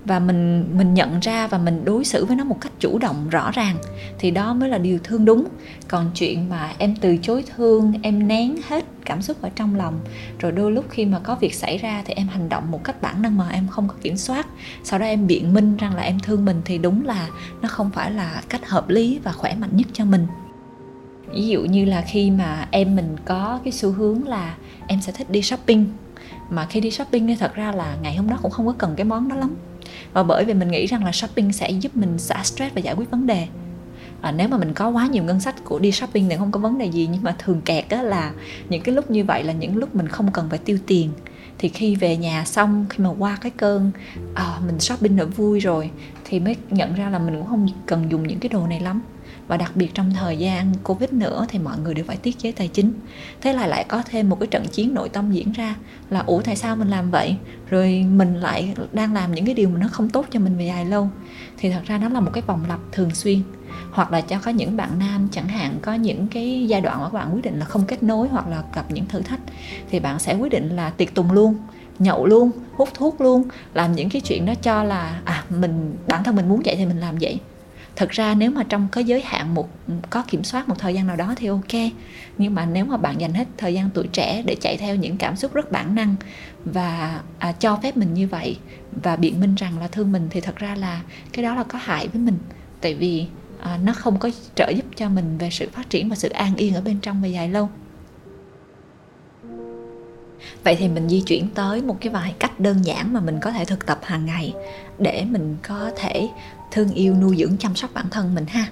và 0.06 0.20
mình 0.20 0.70
mình 0.78 0.94
nhận 0.94 1.20
ra 1.20 1.48
và 1.48 1.58
mình 1.58 1.86
đối 1.86 2.06
xử 2.06 2.26
với 2.26 2.36
nó 2.36 2.44
một 2.44 2.58
cách 2.62 2.72
chủ 2.80 2.98
động, 2.98 3.30
rõ 3.30 3.52
ràng, 3.52 3.76
thì 4.20 4.32
đó 4.32 4.54
mới 4.54 4.70
là 4.70 4.78
điều 4.78 5.00
thương 5.04 5.26
đúng. 5.26 5.48
Còn 5.88 6.12
chuyện 6.16 6.50
mà 6.50 6.74
em 6.78 6.96
từ 7.02 7.18
chối 7.18 7.44
thương, 7.56 7.94
em 8.02 8.28
nén 8.28 8.56
hết 8.68 8.86
cảm 9.06 9.22
xúc 9.22 9.42
ở 9.42 9.50
trong 9.56 9.76
lòng, 9.76 10.00
rồi 10.40 10.52
đôi 10.52 10.72
lúc 10.72 10.86
khi 10.90 11.06
mà 11.06 11.20
có 11.20 11.36
việc 11.36 11.54
xảy 11.54 11.78
ra 11.78 12.04
thì 12.06 12.14
em 12.14 12.28
hành 12.28 12.50
động 12.50 12.72
một 12.72 12.84
cách 12.84 13.02
bản 13.02 13.22
năng 13.22 13.38
mà 13.38 13.50
em 13.50 13.68
không 13.68 13.88
có 13.88 13.96
kiểm 14.02 14.18
soát. 14.18 14.48
Sau 14.84 15.00
đó 15.00 15.06
em 15.06 15.28
biện 15.28 15.54
minh 15.54 15.78
rằng 15.78 15.96
là 15.96 16.02
em 16.02 16.20
thương 16.20 16.46
mình 16.46 16.62
thì 16.66 16.78
đúng 16.78 17.06
là 17.06 17.28
nó 17.62 17.70
không 17.70 17.92
phải 17.92 18.12
là 18.12 18.42
cách 18.50 18.70
hợp 18.70 18.90
lý 18.90 19.20
và 19.24 19.32
khỏe 19.32 19.56
mạnh 19.56 19.78
nhất 19.78 19.88
cho 19.94 20.06
mình 20.06 20.28
ví 21.34 21.48
dụ 21.48 21.62
như 21.62 21.86
là 21.86 22.02
khi 22.02 22.32
mà 22.32 22.68
em 22.72 22.96
mình 22.96 23.16
có 23.26 23.60
cái 23.64 23.72
xu 23.72 23.92
hướng 23.92 24.28
là 24.28 24.56
em 24.88 25.02
sẽ 25.02 25.12
thích 25.12 25.30
đi 25.30 25.42
shopping. 25.42 25.86
Mà 26.50 26.66
khi 26.66 26.80
đi 26.80 26.92
shopping 26.92 27.28
thì 27.28 27.36
thật 27.36 27.56
ra 27.56 27.72
là 27.72 27.96
ngày 28.02 28.16
hôm 28.16 28.30
đó 28.30 28.40
cũng 28.42 28.52
không 28.52 28.68
có 28.68 28.74
cần 28.78 28.96
cái 28.96 29.06
món 29.06 29.30
đó 29.30 29.36
lắm. 29.36 29.56
Và 30.14 30.24
bởi 30.24 30.46
vì 30.46 30.54
mình 30.54 30.72
nghĩ 30.72 30.86
rằng 30.86 31.06
là 31.06 31.12
shopping 31.12 31.54
sẽ 31.54 31.70
giúp 31.70 31.98
mình 31.98 32.18
xả 32.18 32.44
stress 32.44 32.76
và 32.76 32.82
giải 32.82 32.96
quyết 32.96 33.12
vấn 33.12 33.28
đề. 33.28 33.48
À, 34.22 34.32
nếu 34.32 34.48
mà 34.48 34.58
mình 34.58 34.74
có 34.74 34.90
quá 34.90 35.08
nhiều 35.08 35.24
ngân 35.24 35.40
sách 35.40 35.56
của 35.64 35.80
đi 35.80 35.92
shopping 35.92 36.30
thì 36.30 36.36
không 36.38 36.52
có 36.52 36.60
vấn 36.60 36.78
đề 36.78 36.86
gì. 36.86 37.10
Nhưng 37.12 37.24
mà 37.24 37.36
thường 37.40 37.62
kẹt 37.62 37.90
á 37.90 38.02
là 38.02 38.32
những 38.70 38.82
cái 38.82 38.96
lúc 38.96 39.12
như 39.12 39.24
vậy 39.24 39.44
là 39.44 39.54
những 39.54 39.78
lúc 39.78 39.96
mình 39.96 40.08
không 40.08 40.32
cần 40.32 40.50
phải 40.50 40.60
tiêu 40.60 40.78
tiền. 40.88 41.10
Thì 41.58 41.70
khi 41.70 41.96
về 41.96 42.18
nhà 42.18 42.46
xong 42.46 42.86
khi 42.90 43.04
mà 43.04 43.10
qua 43.10 43.38
cái 43.42 43.52
cơn 43.58 43.92
à, 44.34 44.60
mình 44.66 44.80
shopping 44.80 45.16
đã 45.16 45.24
vui 45.24 45.60
rồi 45.60 45.92
thì 46.26 46.40
mới 46.40 46.56
nhận 46.70 46.96
ra 46.96 47.10
là 47.10 47.20
mình 47.20 47.36
cũng 47.36 47.48
không 47.48 47.68
cần 47.86 48.12
dùng 48.12 48.28
những 48.28 48.40
cái 48.40 48.50
đồ 48.50 48.68
này 48.68 48.80
lắm 48.80 49.02
và 49.48 49.58
đặc 49.58 49.72
biệt 49.76 49.94
trong 49.94 50.12
thời 50.14 50.38
gian 50.38 50.74
covid 50.84 51.10
nữa 51.12 51.46
thì 51.50 51.60
mọi 51.60 51.78
người 51.80 51.94
đều 51.94 52.06
phải 52.06 52.18
tiết 52.18 52.40
chế 52.40 52.52
tài 52.52 52.68
chính. 52.68 52.94
Thế 53.42 53.54
là 53.54 53.68
lại 53.68 53.86
có 53.90 54.04
thêm 54.10 54.30
một 54.30 54.40
cái 54.40 54.48
trận 54.48 54.66
chiến 54.68 54.94
nội 54.94 55.10
tâm 55.10 55.32
diễn 55.32 55.52
ra 55.52 55.76
là, 56.10 56.20
ủa, 56.20 56.42
tại 56.42 56.56
sao 56.56 56.76
mình 56.76 56.90
làm 56.90 57.12
vậy? 57.12 57.36
Rồi 57.70 58.06
mình 58.12 58.36
lại 58.36 58.74
đang 58.94 59.14
làm 59.14 59.32
những 59.32 59.46
cái 59.46 59.54
điều 59.54 59.70
mà 59.70 59.80
nó 59.80 59.88
không 59.88 60.10
tốt 60.10 60.26
cho 60.32 60.40
mình 60.40 60.58
về 60.58 60.66
dài 60.66 60.86
lâu. 60.86 61.10
Thì 61.58 61.72
thật 61.72 61.82
ra 61.86 61.98
nó 61.98 62.10
là 62.10 62.20
một 62.20 62.32
cái 62.34 62.44
vòng 62.48 62.64
lặp 62.70 62.80
thường 62.92 63.16
xuyên. 63.16 63.42
Hoặc 63.92 64.12
là 64.12 64.22
cho 64.22 64.40
có 64.44 64.52
những 64.52 64.78
bạn 64.78 65.00
nam 65.00 65.28
chẳng 65.32 65.48
hạn, 65.48 65.78
có 65.82 65.94
những 65.94 66.28
cái 66.28 66.68
giai 66.68 66.82
đoạn 66.82 67.00
mà 67.00 67.06
các 67.06 67.14
bạn 67.14 67.36
quyết 67.36 67.44
định 67.44 67.60
là 67.60 67.66
không 67.66 67.86
kết 67.86 68.04
nối 68.04 68.28
hoặc 68.28 68.48
là 68.48 68.64
gặp 68.76 68.86
những 68.92 69.06
thử 69.06 69.22
thách, 69.22 69.40
thì 69.90 70.00
bạn 70.00 70.20
sẽ 70.20 70.34
quyết 70.34 70.52
định 70.52 70.70
là 70.70 70.90
tiệc 70.90 71.16
tùng 71.16 71.32
luôn, 71.32 71.56
nhậu 72.00 72.26
luôn, 72.26 72.52
hút 72.74 72.90
thuốc 72.94 73.22
luôn, 73.22 73.44
làm 73.74 73.96
những 73.96 74.10
cái 74.10 74.22
chuyện 74.22 74.46
đó 74.46 74.54
cho 74.56 74.84
là 74.84 75.22
à 75.26 75.44
mình, 75.50 75.96
bản 76.08 76.24
thân 76.24 76.36
mình 76.36 76.50
muốn 76.50 76.62
vậy 76.66 76.76
thì 76.76 76.86
mình 76.86 77.00
làm 77.00 77.16
vậy 77.22 77.40
thật 78.02 78.10
ra 78.10 78.34
nếu 78.34 78.52
mà 78.52 78.64
trong 78.64 78.88
có 78.92 79.02
giới 79.02 79.22
hạn 79.22 79.56
một 79.56 79.70
có 80.10 80.24
kiểm 80.28 80.44
soát 80.44 80.70
một 80.70 80.76
thời 80.80 80.94
gian 80.94 81.08
nào 81.08 81.16
đó 81.16 81.34
thì 81.38 81.48
ok. 81.48 81.92
Nhưng 82.38 82.56
mà 82.56 82.66
nếu 82.66 82.86
mà 82.86 82.98
bạn 82.98 83.22
dành 83.22 83.34
hết 83.34 83.48
thời 83.58 83.74
gian 83.74 83.90
tuổi 83.94 84.08
trẻ 84.12 84.44
để 84.46 84.56
chạy 84.62 84.78
theo 84.78 84.96
những 84.96 85.18
cảm 85.18 85.36
xúc 85.36 85.54
rất 85.54 85.72
bản 85.72 85.96
năng 85.96 86.16
và 86.66 87.22
à, 87.40 87.52
cho 87.52 87.80
phép 87.84 87.98
mình 87.98 88.14
như 88.14 88.28
vậy 88.28 88.58
và 89.04 89.16
biện 89.16 89.40
minh 89.40 89.56
rằng 89.56 89.80
là 89.80 89.88
thương 89.88 90.12
mình 90.12 90.28
thì 90.30 90.42
thật 90.42 90.56
ra 90.56 90.76
là 90.76 91.02
cái 91.34 91.44
đó 91.44 91.56
là 91.56 91.64
có 91.64 91.80
hại 91.82 92.08
với 92.08 92.22
mình. 92.22 92.38
Tại 92.82 92.94
vì 92.96 93.26
à, 93.60 93.80
nó 93.84 93.94
không 93.94 94.20
có 94.20 94.30
trợ 94.56 94.70
giúp 94.70 94.86
cho 94.96 95.10
mình 95.10 95.38
về 95.38 95.50
sự 95.50 95.70
phát 95.72 95.90
triển 95.90 96.10
và 96.10 96.16
sự 96.16 96.30
an 96.30 96.56
yên 96.56 96.76
ở 96.76 96.82
bên 96.82 97.00
trong 97.00 97.22
về 97.22 97.30
dài 97.30 97.50
lâu. 97.50 97.70
Vậy 100.64 100.76
thì 100.76 100.88
mình 100.88 101.10
di 101.10 101.22
chuyển 101.22 101.50
tới 101.50 101.82
một 101.82 101.98
cái 102.02 102.14
vài 102.14 102.36
cách 102.40 102.60
đơn 102.60 102.86
giản 102.86 103.14
mà 103.14 103.20
mình 103.20 103.40
có 103.42 103.52
thể 103.52 103.66
thực 103.66 103.86
tập 103.86 104.00
hàng 104.04 104.26
ngày 104.26 104.54
để 105.00 105.26
mình 105.26 105.58
có 105.62 105.92
thể 105.96 106.30
thương 106.72 106.94
yêu 106.94 107.16
nuôi 107.16 107.36
dưỡng 107.38 107.58
chăm 107.58 107.76
sóc 107.76 107.90
bản 107.94 108.06
thân 108.12 108.36
mình 108.36 108.46
ha. 108.46 108.68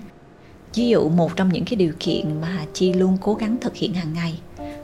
Ví 0.76 0.88
dụ 0.88 1.10
một 1.10 1.36
trong 1.36 1.50
những 1.50 1.66
cái 1.66 1.76
điều 1.76 1.94
kiện 2.00 2.42
mà 2.42 2.66
chi 2.74 2.94
luôn 2.94 3.18
cố 3.22 3.34
gắng 3.34 3.58
thực 3.62 3.76
hiện 3.76 3.94
hàng 3.94 4.14
ngày 4.14 4.40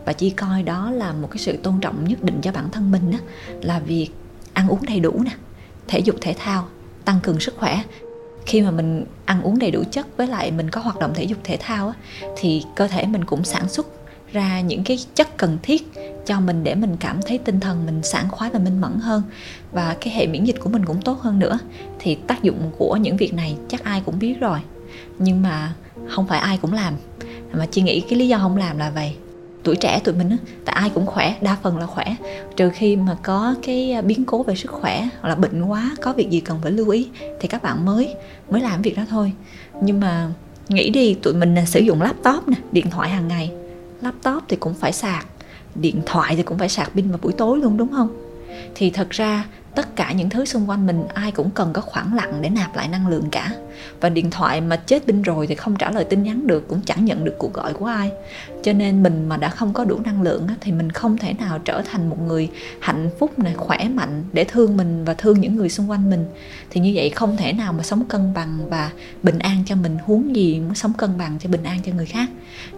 và 0.05 0.13
chi 0.13 0.29
coi 0.29 0.63
đó 0.63 0.91
là 0.91 1.13
một 1.13 1.27
cái 1.31 1.37
sự 1.37 1.57
tôn 1.57 1.79
trọng 1.81 2.07
nhất 2.07 2.23
định 2.23 2.41
cho 2.41 2.51
bản 2.51 2.69
thân 2.71 2.91
mình 2.91 3.11
đó, 3.11 3.17
là 3.61 3.79
việc 3.79 4.09
ăn 4.53 4.67
uống 4.67 4.85
đầy 4.85 4.99
đủ 4.99 5.21
nè 5.25 5.31
thể 5.87 5.99
dục 5.99 6.15
thể 6.21 6.35
thao 6.37 6.67
tăng 7.05 7.19
cường 7.23 7.39
sức 7.39 7.55
khỏe. 7.57 7.83
Khi 8.45 8.61
mà 8.61 8.71
mình 8.71 9.05
ăn 9.25 9.41
uống 9.41 9.59
đầy 9.59 9.71
đủ 9.71 9.83
chất 9.91 10.17
với 10.17 10.27
lại 10.27 10.51
mình 10.51 10.69
có 10.69 10.81
hoạt 10.81 10.99
động 10.99 11.13
thể 11.15 11.23
dục 11.23 11.39
thể 11.43 11.57
thao 11.59 11.87
á, 11.87 11.93
thì 12.37 12.63
cơ 12.75 12.87
thể 12.87 13.05
mình 13.05 13.25
cũng 13.25 13.43
sản 13.43 13.69
xuất 13.69 13.87
ra 14.31 14.61
những 14.61 14.83
cái 14.83 14.99
chất 15.15 15.37
cần 15.37 15.57
thiết 15.63 15.91
cho 16.25 16.39
mình 16.39 16.63
để 16.63 16.75
mình 16.75 16.97
cảm 16.99 17.21
thấy 17.21 17.37
tinh 17.37 17.59
thần 17.59 17.85
mình 17.85 18.03
sảng 18.03 18.29
khoái 18.29 18.49
và 18.49 18.59
minh 18.59 18.81
mẫn 18.81 18.91
hơn. 18.99 19.23
Và 19.71 19.95
cái 20.01 20.13
hệ 20.13 20.27
miễn 20.27 20.43
dịch 20.43 20.59
của 20.59 20.69
mình 20.69 20.85
cũng 20.85 21.01
tốt 21.01 21.19
hơn 21.21 21.39
nữa. 21.39 21.59
Thì 21.99 22.15
tác 22.15 22.43
dụng 22.43 22.71
của 22.77 22.95
những 22.95 23.17
việc 23.17 23.33
này 23.33 23.55
chắc 23.67 23.83
ai 23.83 24.01
cũng 24.05 24.19
biết 24.19 24.39
rồi. 24.39 24.59
Nhưng 25.19 25.41
mà 25.41 25.73
không 26.09 26.27
phải 26.27 26.39
ai 26.39 26.57
cũng 26.61 26.73
làm. 26.73 26.93
Mà 27.53 27.65
chị 27.65 27.81
nghĩ 27.81 28.01
cái 28.01 28.19
lý 28.19 28.27
do 28.27 28.37
không 28.37 28.57
làm 28.57 28.77
là 28.77 28.89
vậy. 28.89 29.15
Tuổi 29.63 29.75
trẻ 29.75 29.99
tụi 30.03 30.15
mình 30.15 30.29
á 30.29 30.37
tại 30.65 30.75
ai 30.75 30.89
cũng 30.89 31.05
khỏe, 31.05 31.35
đa 31.41 31.57
phần 31.63 31.77
là 31.77 31.85
khỏe. 31.85 32.15
Trừ 32.55 32.69
khi 32.69 32.95
mà 32.95 33.17
có 33.23 33.55
cái 33.63 34.01
biến 34.03 34.25
cố 34.25 34.43
về 34.43 34.55
sức 34.55 34.71
khỏe 34.71 35.09
hoặc 35.21 35.29
là 35.29 35.35
bệnh 35.35 35.63
quá, 35.63 35.91
có 36.01 36.13
việc 36.13 36.29
gì 36.29 36.39
cần 36.39 36.59
phải 36.63 36.71
lưu 36.71 36.89
ý 36.89 37.07
thì 37.39 37.47
các 37.47 37.63
bạn 37.63 37.85
mới 37.85 38.15
mới 38.49 38.61
làm 38.61 38.81
việc 38.81 38.97
đó 38.97 39.03
thôi. 39.09 39.31
Nhưng 39.81 39.99
mà 39.99 40.29
nghĩ 40.69 40.89
đi, 40.89 41.13
tụi 41.13 41.33
mình 41.33 41.55
sử 41.65 41.79
dụng 41.79 42.01
laptop 42.01 42.47
nè, 42.47 42.55
điện 42.71 42.89
thoại 42.89 43.09
hàng 43.09 43.27
ngày 43.27 43.51
laptop 44.05 44.43
thì 44.47 44.57
cũng 44.57 44.73
phải 44.73 44.91
sạc, 44.91 45.25
điện 45.75 46.01
thoại 46.05 46.35
thì 46.35 46.43
cũng 46.43 46.57
phải 46.57 46.69
sạc 46.69 46.91
pin 46.95 47.09
vào 47.09 47.19
buổi 47.21 47.33
tối 47.33 47.59
luôn, 47.59 47.77
đúng 47.77 47.91
không? 47.91 48.09
Thì 48.75 48.89
thật 48.89 49.09
ra 49.09 49.45
tất 49.75 49.95
cả 49.95 50.11
những 50.11 50.29
thứ 50.29 50.45
xung 50.45 50.69
quanh 50.69 50.87
mình, 50.87 51.03
ai 51.13 51.31
cũng 51.31 51.51
cần 51.51 51.73
có 51.73 51.81
khoảng 51.81 52.13
lặng 52.13 52.41
để 52.41 52.49
nạp 52.49 52.75
lại 52.75 52.87
năng 52.87 53.07
lượng 53.07 53.29
cả. 53.31 53.51
Và 54.01 54.09
điện 54.09 54.31
thoại 54.31 54.61
mà 54.61 54.75
chết 54.75 55.03
pin 55.07 55.21
rồi 55.21 55.47
thì 55.47 55.55
không 55.55 55.75
trả 55.75 55.91
lời 55.91 56.03
tin 56.03 56.23
nhắn 56.23 56.47
được, 56.47 56.67
cũng 56.67 56.81
chẳng 56.85 57.05
nhận 57.05 57.25
được 57.25 57.35
cuộc 57.37 57.53
gọi 57.53 57.73
của 57.73 57.85
ai. 57.85 58.11
Cho 58.63 58.73
nên 58.73 59.03
mình 59.03 59.29
mà 59.29 59.37
đã 59.37 59.49
không 59.49 59.73
có 59.73 59.85
đủ 59.85 59.99
năng 60.05 60.21
lượng 60.21 60.47
thì 60.61 60.71
mình 60.71 60.91
không 60.91 61.17
thể 61.17 61.33
nào 61.33 61.59
trở 61.59 61.81
thành 61.81 62.09
một 62.09 62.19
người 62.27 62.49
hạnh 62.79 63.09
phúc 63.19 63.39
này 63.39 63.53
khỏe 63.57 63.89
mạnh 63.89 64.23
để 64.33 64.43
thương 64.43 64.77
mình 64.77 65.05
và 65.05 65.13
thương 65.13 65.41
những 65.41 65.55
người 65.55 65.69
xung 65.69 65.89
quanh 65.89 66.09
mình. 66.09 66.25
Thì 66.69 66.81
như 66.81 66.91
vậy 66.95 67.09
không 67.09 67.37
thể 67.37 67.53
nào 67.53 67.73
mà 67.73 67.83
sống 67.83 68.05
cân 68.05 68.33
bằng 68.33 68.69
và 68.69 68.91
bình 69.23 69.39
an 69.39 69.63
cho 69.65 69.75
mình. 69.75 69.97
Huống 70.05 70.35
gì 70.35 70.59
muốn 70.59 70.75
sống 70.75 70.93
cân 70.93 71.17
bằng 71.17 71.39
cho 71.39 71.49
bình 71.49 71.63
an 71.63 71.79
cho 71.85 71.91
người 71.91 72.05
khác. 72.05 72.29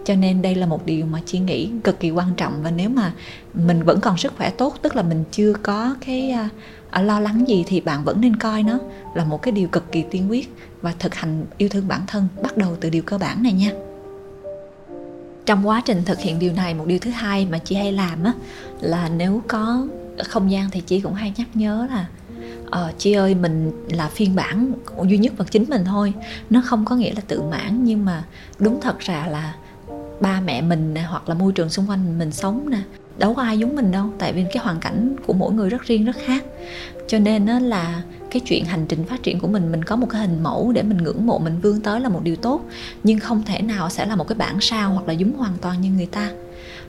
Cho 0.04 0.14
nên 0.14 0.42
đây 0.42 0.54
là 0.54 0.66
một 0.66 0.86
điều 0.86 1.06
mà 1.06 1.20
chị 1.26 1.38
nghĩ 1.38 1.70
cực 1.84 2.00
kỳ 2.00 2.10
quan 2.10 2.34
trọng. 2.36 2.62
Và 2.62 2.70
nếu 2.70 2.88
mà 2.88 3.12
mình 3.54 3.82
vẫn 3.82 4.00
còn 4.00 4.18
sức 4.18 4.32
khỏe 4.36 4.50
tốt, 4.50 4.76
tức 4.82 4.96
là 4.96 5.02
mình 5.02 5.24
chưa 5.32 5.52
có 5.62 5.94
cái 6.06 6.30
à, 6.30 6.48
à, 6.90 7.02
lo 7.02 7.20
lắng 7.20 7.44
gì 7.48 7.64
thì 7.66 7.80
bạn 7.80 8.04
vẫn 8.04 8.20
nên 8.20 8.36
coi 8.36 8.62
nó 8.62 8.78
là 9.14 9.24
một 9.24 9.42
cái 9.42 9.52
điều 9.52 9.68
cực 9.68 9.92
kỳ 9.92 10.04
tiên 10.10 10.30
quyết 10.30 10.54
và 10.82 10.94
thực 10.98 11.14
hành 11.14 11.44
yêu 11.56 11.68
thương 11.68 11.88
bản 11.88 12.00
thân 12.06 12.28
bắt 12.42 12.56
đầu 12.56 12.76
từ 12.80 12.90
điều 12.90 13.02
cơ 13.02 13.18
bản 13.18 13.42
này 13.42 13.52
nha. 13.52 13.72
Trong 15.46 15.68
quá 15.68 15.82
trình 15.84 16.02
thực 16.04 16.18
hiện 16.18 16.38
điều 16.38 16.52
này 16.52 16.74
một 16.74 16.84
điều 16.86 16.98
thứ 16.98 17.10
hai 17.10 17.46
mà 17.50 17.58
chị 17.58 17.74
hay 17.74 17.92
làm 17.92 18.24
á 18.24 18.32
là 18.80 19.08
nếu 19.08 19.42
có 19.48 19.86
không 20.24 20.50
gian 20.50 20.70
thì 20.70 20.80
chị 20.80 21.00
cũng 21.00 21.14
hay 21.14 21.32
nhắc 21.36 21.48
nhớ 21.54 21.86
là 21.90 22.06
ờ 22.70 22.92
chị 22.98 23.12
ơi 23.12 23.34
mình 23.34 23.72
là 23.90 24.08
phiên 24.08 24.36
bản 24.36 24.72
duy 25.08 25.18
nhất 25.18 25.32
vật 25.36 25.50
chính 25.50 25.64
mình 25.68 25.84
thôi. 25.84 26.12
Nó 26.50 26.62
không 26.64 26.84
có 26.84 26.96
nghĩa 26.96 27.14
là 27.14 27.20
tự 27.28 27.42
mãn 27.42 27.84
nhưng 27.84 28.04
mà 28.04 28.24
đúng 28.58 28.80
thật 28.80 28.98
ra 28.98 29.26
là 29.26 29.54
ba 30.20 30.40
mẹ 30.40 30.62
mình 30.62 30.94
nè 30.94 31.02
hoặc 31.02 31.28
là 31.28 31.34
môi 31.34 31.52
trường 31.52 31.70
xung 31.70 31.90
quanh 31.90 32.18
mình 32.18 32.32
sống 32.32 32.70
nè 32.70 32.78
đâu 33.18 33.34
có 33.34 33.42
ai 33.42 33.58
giống 33.58 33.76
mình 33.76 33.90
đâu, 33.90 34.06
tại 34.18 34.32
vì 34.32 34.44
cái 34.52 34.62
hoàn 34.62 34.80
cảnh 34.80 35.16
của 35.26 35.32
mỗi 35.32 35.52
người 35.52 35.70
rất 35.70 35.82
riêng, 35.82 36.04
rất 36.04 36.16
khác. 36.24 36.44
Cho 37.06 37.18
nên 37.18 37.46
nó 37.46 37.58
là 37.58 38.02
cái 38.30 38.40
chuyện 38.40 38.64
hành 38.64 38.86
trình 38.88 39.04
phát 39.04 39.22
triển 39.22 39.40
của 39.40 39.48
mình 39.48 39.72
mình 39.72 39.84
có 39.84 39.96
một 39.96 40.06
cái 40.10 40.20
hình 40.20 40.42
mẫu 40.42 40.72
để 40.72 40.82
mình 40.82 40.96
ngưỡng 40.96 41.26
mộ, 41.26 41.38
mình 41.38 41.60
vươn 41.62 41.80
tới 41.80 42.00
là 42.00 42.08
một 42.08 42.20
điều 42.22 42.36
tốt, 42.36 42.60
nhưng 43.02 43.18
không 43.18 43.42
thể 43.42 43.62
nào 43.62 43.90
sẽ 43.90 44.06
là 44.06 44.16
một 44.16 44.28
cái 44.28 44.38
bản 44.38 44.60
sao 44.60 44.92
hoặc 44.92 45.08
là 45.08 45.12
giống 45.12 45.32
hoàn 45.32 45.52
toàn 45.60 45.80
như 45.80 45.90
người 45.90 46.06
ta. 46.06 46.30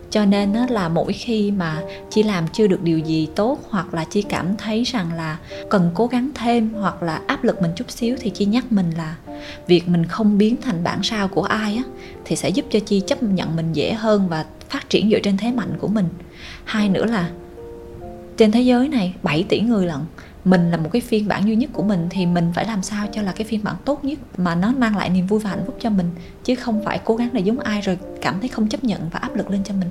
Cho 0.10 0.26
nên 0.26 0.54
nó 0.54 0.66
là 0.70 0.90
mỗi 0.90 1.14
khi 1.14 1.52
mà 1.52 1.82
chi 2.10 2.24
làm 2.24 2.48
chưa 2.48 2.68
được 2.68 2.84
điều 2.84 3.00
gì 3.00 3.28
tốt 3.36 3.60
hoặc 3.70 3.94
là 3.94 4.04
chi 4.04 4.22
cảm 4.22 4.58
thấy 4.58 4.84
rằng 4.84 5.14
là 5.14 5.38
cần 5.70 5.92
cố 5.94 6.08
gắng 6.08 6.30
thêm 6.36 6.74
hoặc 6.74 7.04
là 7.04 7.22
áp 7.28 7.44
lực 7.44 7.62
mình 7.62 7.72
chút 7.76 7.92
xíu 7.92 8.16
thì 8.20 8.30
chi 8.30 8.46
nhắc 8.46 8.72
mình 8.72 8.92
là 8.98 9.16
việc 9.68 9.88
mình 9.88 10.06
không 10.06 10.38
biến 10.38 10.56
thành 10.62 10.84
bản 10.84 11.04
sao 11.04 11.28
của 11.28 11.44
ai 11.44 11.76
á, 11.76 11.84
thì 12.26 12.36
sẽ 12.36 12.50
giúp 12.50 12.66
cho 12.72 12.80
chi 12.80 13.02
chấp 13.08 13.24
nhận 13.24 13.56
mình 13.56 13.74
dễ 13.74 13.94
hơn 13.94 14.28
và 14.30 14.46
phát 14.70 14.90
triển 14.90 15.10
dựa 15.10 15.20
trên 15.24 15.38
thế 15.38 15.52
mạnh 15.52 15.78
của 15.80 15.88
mình. 15.88 16.06
Hai 16.64 16.90
nữa 16.90 17.06
là 17.06 17.30
trên 18.38 18.52
thế 18.52 18.62
giới 18.62 18.88
này 18.88 19.14
7 19.24 19.44
tỷ 19.44 19.60
người 19.60 19.86
lận 19.86 20.00
mình 20.46 20.72
là 20.72 20.78
một 20.78 20.90
cái 20.94 21.02
phiên 21.02 21.28
bản 21.28 21.48
duy 21.48 21.56
nhất 21.56 21.70
của 21.74 21.84
mình 21.84 22.08
thì 22.10 22.26
mình 22.26 22.52
phải 22.56 22.66
làm 22.66 22.84
sao 22.84 23.08
cho 23.12 23.22
là 23.22 23.32
cái 23.32 23.48
phiên 23.48 23.64
bản 23.64 23.76
tốt 23.86 24.06
nhất 24.06 24.20
mà 24.38 24.56
nó 24.56 24.74
mang 24.78 24.98
lại 24.98 25.10
niềm 25.10 25.28
vui 25.28 25.40
và 25.40 25.50
hạnh 25.50 25.64
phúc 25.66 25.78
cho 25.82 25.90
mình 25.90 26.10
chứ 26.44 26.56
không 26.56 26.86
phải 26.86 27.00
cố 27.04 27.16
gắng 27.16 27.30
để 27.34 27.42
giống 27.42 27.60
ai 27.60 27.82
rồi 27.82 27.98
cảm 28.22 28.40
thấy 28.40 28.50
không 28.50 28.68
chấp 28.68 28.84
nhận 28.84 29.10
và 29.10 29.20
áp 29.20 29.36
lực 29.36 29.50
lên 29.52 29.64
cho 29.64 29.74
mình. 29.74 29.90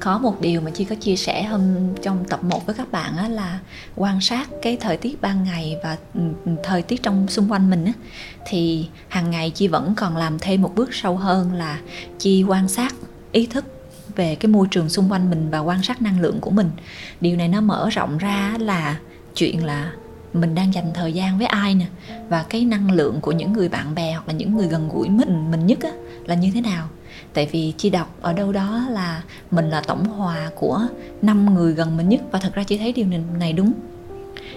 Có 0.00 0.18
một 0.18 0.40
điều 0.40 0.60
mà 0.60 0.70
chi 0.70 0.84
có 0.84 0.94
chia 0.94 1.16
sẻ 1.16 1.42
hôm 1.42 1.60
trong 2.02 2.24
tập 2.24 2.44
1 2.44 2.66
với 2.66 2.74
các 2.74 2.92
bạn 2.92 3.16
á, 3.16 3.28
là 3.28 3.58
quan 3.96 4.20
sát 4.20 4.48
cái 4.62 4.76
thời 4.76 4.96
tiết 4.96 5.20
ban 5.20 5.44
ngày 5.44 5.76
và 5.82 5.96
ừ, 6.14 6.20
ừ, 6.44 6.52
thời 6.62 6.82
tiết 6.82 7.02
trong 7.02 7.28
xung 7.28 7.52
quanh 7.52 7.70
mình 7.70 7.84
á, 7.84 7.92
thì 8.46 8.86
hàng 9.08 9.30
ngày 9.30 9.50
chi 9.50 9.68
vẫn 9.68 9.94
còn 9.96 10.16
làm 10.16 10.38
thêm 10.38 10.62
một 10.62 10.72
bước 10.74 10.94
sâu 10.94 11.16
hơn 11.16 11.52
là 11.52 11.80
chi 12.18 12.42
quan 12.42 12.68
sát 12.68 12.94
ý 13.32 13.46
thức 13.46 13.64
về 14.16 14.34
cái 14.34 14.48
môi 14.48 14.66
trường 14.70 14.88
xung 14.88 15.12
quanh 15.12 15.30
mình 15.30 15.50
và 15.50 15.58
quan 15.58 15.82
sát 15.82 16.02
năng 16.02 16.20
lượng 16.20 16.40
của 16.40 16.50
mình. 16.50 16.70
Điều 17.20 17.36
này 17.36 17.48
nó 17.48 17.60
mở 17.60 17.88
rộng 17.92 18.18
ra 18.18 18.54
là 18.58 18.98
chuyện 19.34 19.64
là 19.64 19.92
mình 20.32 20.54
đang 20.54 20.74
dành 20.74 20.90
thời 20.94 21.12
gian 21.12 21.38
với 21.38 21.46
ai 21.46 21.74
nè 21.74 21.86
và 22.28 22.44
cái 22.48 22.64
năng 22.64 22.90
lượng 22.90 23.20
của 23.20 23.32
những 23.32 23.52
người 23.52 23.68
bạn 23.68 23.94
bè 23.94 24.12
hoặc 24.12 24.28
là 24.28 24.34
những 24.34 24.56
người 24.56 24.66
gần 24.66 24.88
gũi 24.92 25.08
mình 25.08 25.50
mình 25.50 25.66
nhất 25.66 25.78
á, 25.82 25.90
là 26.26 26.34
như 26.34 26.50
thế 26.54 26.60
nào. 26.60 26.88
Tại 27.34 27.48
vì 27.52 27.72
chi 27.76 27.90
đọc 27.90 28.16
ở 28.20 28.32
đâu 28.32 28.52
đó 28.52 28.86
là 28.90 29.22
mình 29.50 29.70
là 29.70 29.80
tổng 29.80 30.04
hòa 30.04 30.50
của 30.54 30.86
năm 31.22 31.54
người 31.54 31.72
gần 31.72 31.96
mình 31.96 32.08
nhất 32.08 32.20
và 32.30 32.38
thật 32.38 32.54
ra 32.54 32.62
chị 32.62 32.78
thấy 32.78 32.92
điều 32.92 33.06
này 33.38 33.52
đúng. 33.52 33.72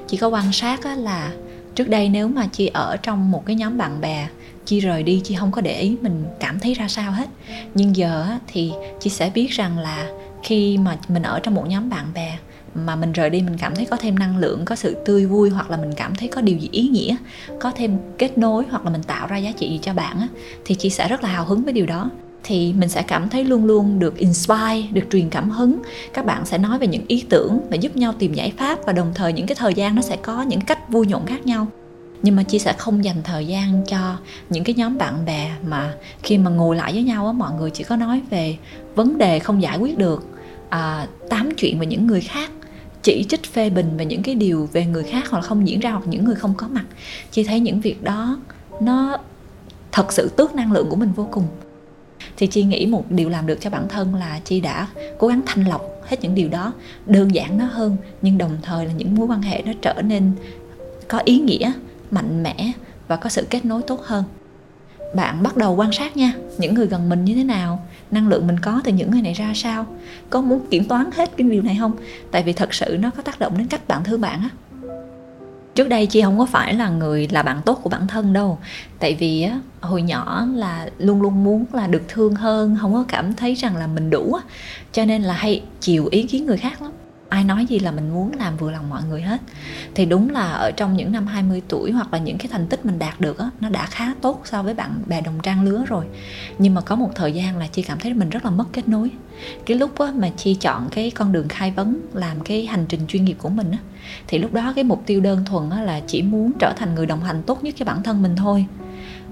Chị 0.07 0.17
có 0.17 0.27
quan 0.27 0.51
sát 0.51 0.83
á, 0.83 0.95
là 0.95 1.31
trước 1.75 1.89
đây 1.89 2.09
nếu 2.09 2.27
mà 2.27 2.47
chị 2.51 2.67
ở 2.67 2.97
trong 2.97 3.31
một 3.31 3.45
cái 3.45 3.55
nhóm 3.55 3.77
bạn 3.77 4.01
bè 4.01 4.27
chi 4.65 4.79
rời 4.79 5.03
đi, 5.03 5.21
chị 5.23 5.35
không 5.35 5.51
có 5.51 5.61
để 5.61 5.79
ý 5.79 5.95
mình 6.01 6.25
cảm 6.39 6.59
thấy 6.59 6.73
ra 6.73 6.87
sao 6.87 7.11
hết. 7.11 7.29
Nhưng 7.73 7.95
giờ 7.95 8.27
thì 8.47 8.71
chị 8.99 9.09
sẽ 9.09 9.31
biết 9.33 9.47
rằng 9.51 9.79
là 9.79 10.07
khi 10.43 10.77
mà 10.77 10.97
mình 11.07 11.23
ở 11.23 11.39
trong 11.39 11.55
một 11.55 11.67
nhóm 11.67 11.89
bạn 11.89 12.05
bè 12.13 12.37
mà 12.75 12.95
mình 12.95 13.11
rời 13.11 13.29
đi, 13.29 13.41
mình 13.41 13.57
cảm 13.57 13.75
thấy 13.75 13.85
có 13.85 13.97
thêm 13.97 14.19
năng 14.19 14.37
lượng, 14.37 14.65
có 14.65 14.75
sự 14.75 14.95
tươi 15.05 15.25
vui, 15.25 15.49
hoặc 15.49 15.69
là 15.69 15.77
mình 15.77 15.93
cảm 15.97 16.15
thấy 16.15 16.27
có 16.27 16.41
điều 16.41 16.57
gì 16.57 16.69
ý 16.71 16.87
nghĩa, 16.87 17.15
có 17.59 17.71
thêm 17.75 17.97
kết 18.17 18.37
nối, 18.37 18.65
hoặc 18.69 18.85
là 18.85 18.91
mình 18.91 19.03
tạo 19.03 19.27
ra 19.27 19.37
giá 19.37 19.51
trị 19.51 19.69
gì 19.69 19.79
cho 19.81 19.93
bạn 19.93 20.19
á, 20.19 20.27
thì 20.65 20.75
chị 20.75 20.89
sẽ 20.89 21.07
rất 21.07 21.23
là 21.23 21.29
hào 21.29 21.45
hứng 21.45 21.63
với 21.63 21.73
điều 21.73 21.85
đó 21.85 22.09
thì 22.47 22.73
mình 22.73 22.89
sẽ 22.89 23.01
cảm 23.01 23.29
thấy 23.29 23.43
luôn 23.43 23.65
luôn 23.65 23.99
được 23.99 24.17
inspire 24.17 24.87
được 24.91 25.03
truyền 25.11 25.29
cảm 25.29 25.49
hứng. 25.49 25.81
Các 26.13 26.25
bạn 26.25 26.45
sẽ 26.45 26.57
nói 26.57 26.79
về 26.79 26.87
những 26.87 27.03
ý 27.07 27.25
tưởng 27.29 27.59
và 27.69 27.75
giúp 27.75 27.97
nhau 27.97 28.13
tìm 28.19 28.33
giải 28.33 28.53
pháp 28.57 28.79
và 28.85 28.93
đồng 28.93 29.11
thời 29.15 29.33
những 29.33 29.47
cái 29.47 29.55
thời 29.55 29.73
gian 29.73 29.95
nó 29.95 30.01
sẽ 30.01 30.15
có 30.15 30.41
những 30.41 30.61
cách 30.61 30.89
vui 30.89 31.07
nhộn 31.07 31.25
khác 31.25 31.45
nhau. 31.45 31.67
Nhưng 32.21 32.35
mà 32.35 32.43
chia 32.43 32.59
sẽ 32.59 32.73
không 32.73 33.03
dành 33.03 33.23
thời 33.23 33.47
gian 33.47 33.83
cho 33.87 34.17
những 34.49 34.63
cái 34.63 34.75
nhóm 34.75 34.97
bạn 34.97 35.25
bè 35.25 35.51
mà 35.67 35.93
khi 36.23 36.37
mà 36.37 36.51
ngồi 36.51 36.75
lại 36.75 36.93
với 36.93 37.03
nhau 37.03 37.27
á 37.27 37.31
mọi 37.31 37.53
người 37.53 37.69
chỉ 37.69 37.83
có 37.83 37.95
nói 37.95 38.21
về 38.29 38.57
vấn 38.95 39.17
đề 39.17 39.39
không 39.39 39.61
giải 39.61 39.77
quyết 39.77 39.97
được 39.97 40.25
à, 40.69 41.07
tám 41.29 41.49
chuyện 41.57 41.79
về 41.79 41.85
những 41.85 42.07
người 42.07 42.21
khác 42.21 42.51
chỉ 43.03 43.25
trích 43.29 43.53
phê 43.53 43.69
bình 43.69 43.97
về 43.97 44.05
những 44.05 44.23
cái 44.23 44.35
điều 44.35 44.69
về 44.73 44.85
người 44.85 45.03
khác 45.03 45.29
hoặc 45.29 45.39
là 45.39 45.47
không 45.47 45.67
diễn 45.67 45.79
ra 45.79 45.91
hoặc 45.91 46.03
những 46.07 46.25
người 46.25 46.35
không 46.35 46.53
có 46.57 46.67
mặt. 46.67 46.85
Chị 47.31 47.43
thấy 47.43 47.59
những 47.59 47.81
việc 47.81 48.03
đó 48.03 48.37
nó 48.81 49.17
thật 49.91 50.13
sự 50.13 50.29
tước 50.37 50.55
năng 50.55 50.71
lượng 50.71 50.87
của 50.89 50.95
mình 50.95 51.11
vô 51.15 51.27
cùng 51.31 51.43
thì 52.37 52.47
chi 52.47 52.63
nghĩ 52.63 52.85
một 52.85 53.11
điều 53.11 53.29
làm 53.29 53.47
được 53.47 53.61
cho 53.61 53.69
bản 53.69 53.87
thân 53.89 54.15
là 54.15 54.39
chi 54.45 54.61
đã 54.61 54.87
cố 55.17 55.27
gắng 55.27 55.41
thanh 55.45 55.67
lọc 55.67 55.81
hết 56.07 56.17
những 56.21 56.35
điều 56.35 56.49
đó. 56.49 56.73
Đơn 57.05 57.35
giản 57.35 57.57
nó 57.57 57.65
hơn, 57.65 57.97
nhưng 58.21 58.37
đồng 58.37 58.57
thời 58.61 58.85
là 58.85 58.91
những 58.91 59.15
mối 59.15 59.27
quan 59.27 59.41
hệ 59.41 59.61
nó 59.65 59.71
trở 59.81 60.01
nên 60.01 60.31
có 61.07 61.21
ý 61.25 61.39
nghĩa, 61.39 61.71
mạnh 62.11 62.43
mẽ 62.43 62.71
và 63.07 63.15
có 63.15 63.29
sự 63.29 63.47
kết 63.49 63.65
nối 63.65 63.81
tốt 63.81 64.01
hơn. 64.03 64.23
Bạn 65.15 65.43
bắt 65.43 65.57
đầu 65.57 65.75
quan 65.75 65.91
sát 65.91 66.17
nha, 66.17 66.33
những 66.57 66.73
người 66.73 66.87
gần 66.87 67.09
mình 67.09 67.25
như 67.25 67.35
thế 67.35 67.43
nào, 67.43 67.85
năng 68.11 68.27
lượng 68.27 68.47
mình 68.47 68.59
có 68.59 68.81
từ 68.83 68.91
những 68.91 69.11
người 69.11 69.21
này 69.21 69.33
ra 69.33 69.51
sao, 69.55 69.85
có 70.29 70.41
muốn 70.41 70.65
kiểm 70.69 70.85
toán 70.85 71.09
hết 71.15 71.31
cái 71.37 71.47
điều 71.49 71.61
này 71.61 71.77
không? 71.79 71.91
Tại 72.31 72.43
vì 72.43 72.53
thật 72.53 72.73
sự 72.73 72.97
nó 72.99 73.09
có 73.09 73.21
tác 73.23 73.39
động 73.39 73.57
đến 73.57 73.67
cách 73.67 73.87
bạn 73.87 74.03
thương 74.03 74.21
bạn 74.21 74.39
á 74.39 74.49
trước 75.75 75.89
đây 75.89 76.05
chị 76.05 76.21
không 76.21 76.39
có 76.39 76.45
phải 76.45 76.73
là 76.73 76.89
người 76.89 77.27
là 77.31 77.43
bạn 77.43 77.61
tốt 77.65 77.79
của 77.83 77.89
bản 77.89 78.07
thân 78.07 78.33
đâu. 78.33 78.57
Tại 78.99 79.15
vì 79.15 79.41
á, 79.41 79.59
hồi 79.81 80.01
nhỏ 80.01 80.45
là 80.55 80.89
luôn 80.97 81.21
luôn 81.21 81.43
muốn 81.43 81.65
là 81.73 81.87
được 81.87 82.01
thương 82.07 82.35
hơn, 82.35 82.77
không 82.81 82.93
có 82.93 83.05
cảm 83.07 83.33
thấy 83.33 83.53
rằng 83.53 83.77
là 83.77 83.87
mình 83.87 84.09
đủ 84.09 84.33
á. 84.33 84.41
Cho 84.91 85.05
nên 85.05 85.23
là 85.23 85.33
hay 85.33 85.63
chiều 85.79 86.07
ý 86.11 86.23
kiến 86.23 86.45
người 86.45 86.57
khác 86.57 86.81
lắm 86.81 86.91
ai 87.29 87.43
nói 87.43 87.65
gì 87.65 87.79
là 87.79 87.91
mình 87.91 88.13
muốn 88.13 88.31
làm 88.39 88.57
vừa 88.57 88.71
lòng 88.71 88.89
mọi 88.89 89.03
người 89.03 89.21
hết. 89.21 89.41
Thì 89.95 90.05
đúng 90.05 90.29
là 90.29 90.51
ở 90.51 90.71
trong 90.71 90.97
những 90.97 91.11
năm 91.11 91.27
20 91.27 91.61
tuổi 91.67 91.91
hoặc 91.91 92.13
là 92.13 92.19
những 92.19 92.37
cái 92.37 92.47
thành 92.51 92.67
tích 92.67 92.85
mình 92.85 92.99
đạt 92.99 93.21
được 93.21 93.37
đó, 93.39 93.51
nó 93.59 93.69
đã 93.69 93.85
khá 93.85 94.13
tốt 94.21 94.41
so 94.45 94.63
với 94.63 94.73
bạn 94.73 95.01
bè 95.05 95.21
đồng 95.21 95.39
trang 95.43 95.63
lứa 95.63 95.83
rồi. 95.87 96.05
Nhưng 96.59 96.73
mà 96.73 96.81
có 96.81 96.95
một 96.95 97.09
thời 97.15 97.31
gian 97.31 97.57
là 97.57 97.67
chi 97.67 97.81
cảm 97.81 97.99
thấy 97.99 98.13
mình 98.13 98.29
rất 98.29 98.45
là 98.45 98.51
mất 98.51 98.65
kết 98.73 98.87
nối. 98.87 99.11
Cái 99.65 99.77
lúc 99.77 99.99
đó 99.99 100.11
mà 100.15 100.29
chi 100.37 100.55
chọn 100.55 100.87
cái 100.91 101.11
con 101.11 101.31
đường 101.31 101.47
khai 101.47 101.71
vấn 101.71 101.99
làm 102.13 102.39
cái 102.39 102.65
hành 102.65 102.85
trình 102.89 103.01
chuyên 103.07 103.25
nghiệp 103.25 103.37
của 103.39 103.49
mình 103.49 103.71
đó, 103.71 103.77
thì 104.27 104.37
lúc 104.37 104.53
đó 104.53 104.73
cái 104.75 104.83
mục 104.83 105.03
tiêu 105.05 105.21
đơn 105.21 105.45
thuần 105.45 105.69
là 105.69 105.99
chỉ 106.07 106.21
muốn 106.21 106.51
trở 106.59 106.73
thành 106.77 106.95
người 106.95 107.05
đồng 107.05 107.23
hành 107.23 107.43
tốt 107.43 107.63
nhất 107.63 107.75
cho 107.77 107.85
bản 107.85 108.03
thân 108.03 108.21
mình 108.21 108.35
thôi 108.35 108.65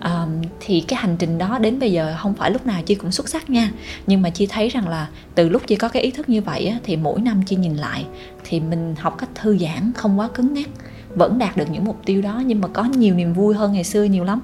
um, 0.04 0.42
thì 0.60 0.82
cái 0.88 1.00
hành 1.00 1.16
trình 1.20 1.38
đó 1.38 1.60
đến 1.60 1.80
bây 1.80 1.92
giờ 1.92 2.16
không 2.22 2.34
phải 2.34 2.52
lúc 2.52 2.66
nào 2.66 2.82
chi 2.86 2.96
cũng 2.96 3.12
xuất 3.12 3.30
sắc 3.30 3.50
nha. 3.50 3.72
Nhưng 4.08 4.22
mà 4.22 4.30
chi 4.30 4.48
thấy 4.48 4.70
rằng 4.70 4.88
là 4.88 5.08
từ 5.36 5.50
lúc 5.50 5.62
chi 5.68 5.76
có 5.76 5.90
cái 5.90 6.04
ý 6.04 6.12
thức 6.12 6.30
như 6.30 6.42
vậy 6.42 6.68
á, 6.68 6.78
thì 6.84 6.96
mỗi 6.96 7.22
năm 7.22 7.42
chi 7.46 7.56
nhìn 7.56 7.76
lại 7.76 8.06
thì 8.44 8.60
mình 8.60 8.96
học 9.00 9.16
cách 9.18 9.30
thư 9.36 9.58
giãn 9.58 9.92
không 9.96 10.20
quá 10.20 10.28
cứng 10.28 10.54
nhắc 10.54 10.70
vẫn 11.16 11.38
đạt 11.38 11.58
được 11.58 11.70
những 11.72 11.86
mục 11.86 12.02
tiêu 12.06 12.22
đó 12.22 12.44
nhưng 12.46 12.62
mà 12.62 12.68
có 12.68 12.84
nhiều 12.84 13.16
niềm 13.16 13.34
vui 13.34 13.56
hơn 13.56 13.74
ngày 13.74 13.84
xưa 13.84 14.04
nhiều 14.04 14.24
lắm. 14.24 14.42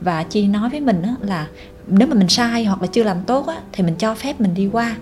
Và 0.00 0.22
chi 0.22 0.46
nói 0.46 0.70
với 0.70 0.80
mình 0.80 1.02
á, 1.02 1.14
là 1.22 1.46
nếu 1.86 2.08
mà 2.08 2.14
mình 2.14 2.28
sai 2.28 2.64
hoặc 2.64 2.82
là 2.82 2.86
chưa 2.86 3.02
làm 3.02 3.22
tốt 3.22 3.46
á, 3.46 3.56
thì 3.72 3.84
mình 3.84 3.94
cho 3.94 4.14
phép 4.14 4.40
mình 4.40 4.54
đi 4.54 4.68
qua 4.72 4.96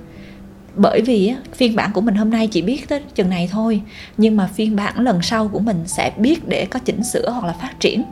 bởi 0.77 1.01
vì 1.01 1.35
phiên 1.55 1.77
bản 1.77 1.93
của 1.93 2.01
mình 2.01 2.15
hôm 2.15 2.31
nay 2.31 2.47
chỉ 2.47 2.63
biết 2.63 2.89
tới 2.89 3.01
chừng 3.15 3.31
này 3.31 3.49
thôi. 3.53 3.81
Nhưng 4.17 4.37
mà 4.37 4.47
phiên 4.47 4.77
bản 4.77 5.01
lần 5.01 5.23
sau 5.23 5.49
của 5.49 5.59
mình 5.59 5.83
sẽ 5.87 6.13
biết 6.17 6.49
để 6.49 6.67
có 6.71 6.79
chỉnh 6.79 7.05
sửa 7.05 7.31
hoặc 7.31 7.45
là 7.45 7.53
phát 7.53 7.81
triển. 7.81 8.03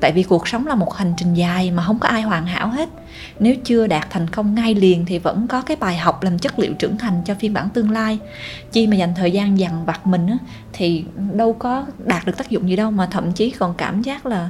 Tại 0.00 0.12
vì 0.12 0.22
cuộc 0.22 0.48
sống 0.48 0.66
là 0.66 0.74
một 0.74 0.94
hành 0.94 1.12
trình 1.16 1.34
dài 1.34 1.70
mà 1.70 1.82
không 1.82 1.98
có 1.98 2.08
ai 2.08 2.22
hoàn 2.22 2.46
hảo 2.46 2.68
hết. 2.68 2.88
Nếu 3.40 3.54
chưa 3.64 3.86
đạt 3.86 4.10
thành 4.10 4.30
công 4.30 4.54
ngay 4.54 4.74
liền 4.74 5.06
thì 5.06 5.18
vẫn 5.18 5.46
có 5.48 5.62
cái 5.62 5.76
bài 5.76 5.96
học 5.96 6.22
làm 6.22 6.38
chất 6.38 6.58
liệu 6.58 6.72
trưởng 6.74 6.98
thành 6.98 7.22
cho 7.24 7.34
phiên 7.34 7.52
bản 7.52 7.68
tương 7.68 7.90
lai. 7.90 8.18
Chi 8.72 8.86
mà 8.86 8.96
dành 8.96 9.14
thời 9.16 9.30
gian 9.30 9.58
dằn 9.58 9.84
vặt 9.84 10.06
mình 10.06 10.26
á, 10.26 10.38
thì 10.72 11.04
đâu 11.32 11.52
có 11.52 11.86
đạt 12.04 12.26
được 12.26 12.36
tác 12.36 12.50
dụng 12.50 12.68
gì 12.68 12.76
đâu 12.76 12.90
mà 12.90 13.06
thậm 13.10 13.32
chí 13.32 13.50
còn 13.50 13.74
cảm 13.74 14.02
giác 14.02 14.26
là 14.26 14.48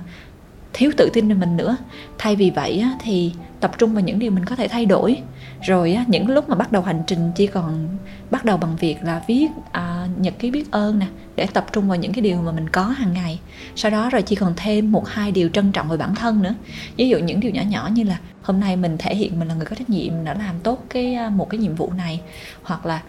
thiếu 0.73 0.91
tự 0.97 1.11
tin 1.13 1.29
về 1.29 1.35
mình 1.35 1.57
nữa. 1.57 1.77
Thay 2.19 2.37
vì 2.37 2.51
vậy 2.51 2.79
á, 2.79 2.93
thì 3.01 3.33
tập 3.61 3.79
trung 3.79 3.95
vào 3.95 4.03
những 4.03 4.19
điều 4.19 4.31
mình 4.31 4.45
có 4.45 4.57
thể 4.57 4.69
thay 4.69 4.87
đổi 4.87 5.17
rồi 5.63 5.93
á, 5.93 6.05
những 6.09 6.29
lúc 6.29 6.49
mà 6.49 6.55
bắt 6.55 6.73
đầu 6.73 6.83
hành 6.83 7.03
trình 7.07 7.31
chỉ 7.35 7.47
còn 7.47 7.89
bắt 8.31 8.45
đầu 8.45 8.57
bằng 8.57 8.77
việc 8.77 8.97
là 9.03 9.23
viết 9.27 9.49
à, 9.73 10.07
nhật 10.17 10.35
ký 10.39 10.51
biết 10.51 10.71
ơn 10.71 10.99
nè 10.99 11.07
để 11.37 11.47
tập 11.47 11.67
trung 11.73 11.89
vào 11.89 11.97
những 11.97 12.13
cái 12.13 12.23
điều 12.23 12.43
mà 12.43 12.53
mình 12.53 12.69
có 12.69 12.83
hàng 12.83 13.13
ngày. 13.13 13.41
Sau 13.77 13.91
đó 13.91 14.11
rồi 14.11 14.23
chỉ 14.23 14.37
còn 14.37 14.53
thêm 14.57 14.93
một 14.93 15.09
hai 15.09 15.33
điều 15.33 15.49
trân 15.49 15.73
trọng 15.73 15.89
về 15.89 15.97
bản 15.97 16.15
thân 16.15 16.43
nữa. 16.43 16.55
Ví 16.97 17.09
dụ 17.09 17.19
những 17.19 17.41
điều 17.41 17.51
nhỏ 17.51 17.63
nhỏ 17.63 17.91
như 17.93 18.03
là 18.03 18.19
hôm 18.43 18.61
nay 18.61 18.77
mình 18.77 18.99
thể 18.99 19.15
hiện 19.15 19.39
mình 19.39 19.49
là 19.49 19.55
người 19.55 19.67
có 19.67 19.77
trách 19.77 19.91
nhiệm 19.91 20.25
đã 20.25 20.35
làm 20.35 20.61
tốt 20.63 20.85
cái 20.91 21.15
à, 21.15 21.29
một 21.29 21.51
cái 21.51 21.59
nhiệm 21.59 21.75
vụ 21.75 21.93
này 21.97 22.21
hoặc 22.63 22.87
là 22.87 23.03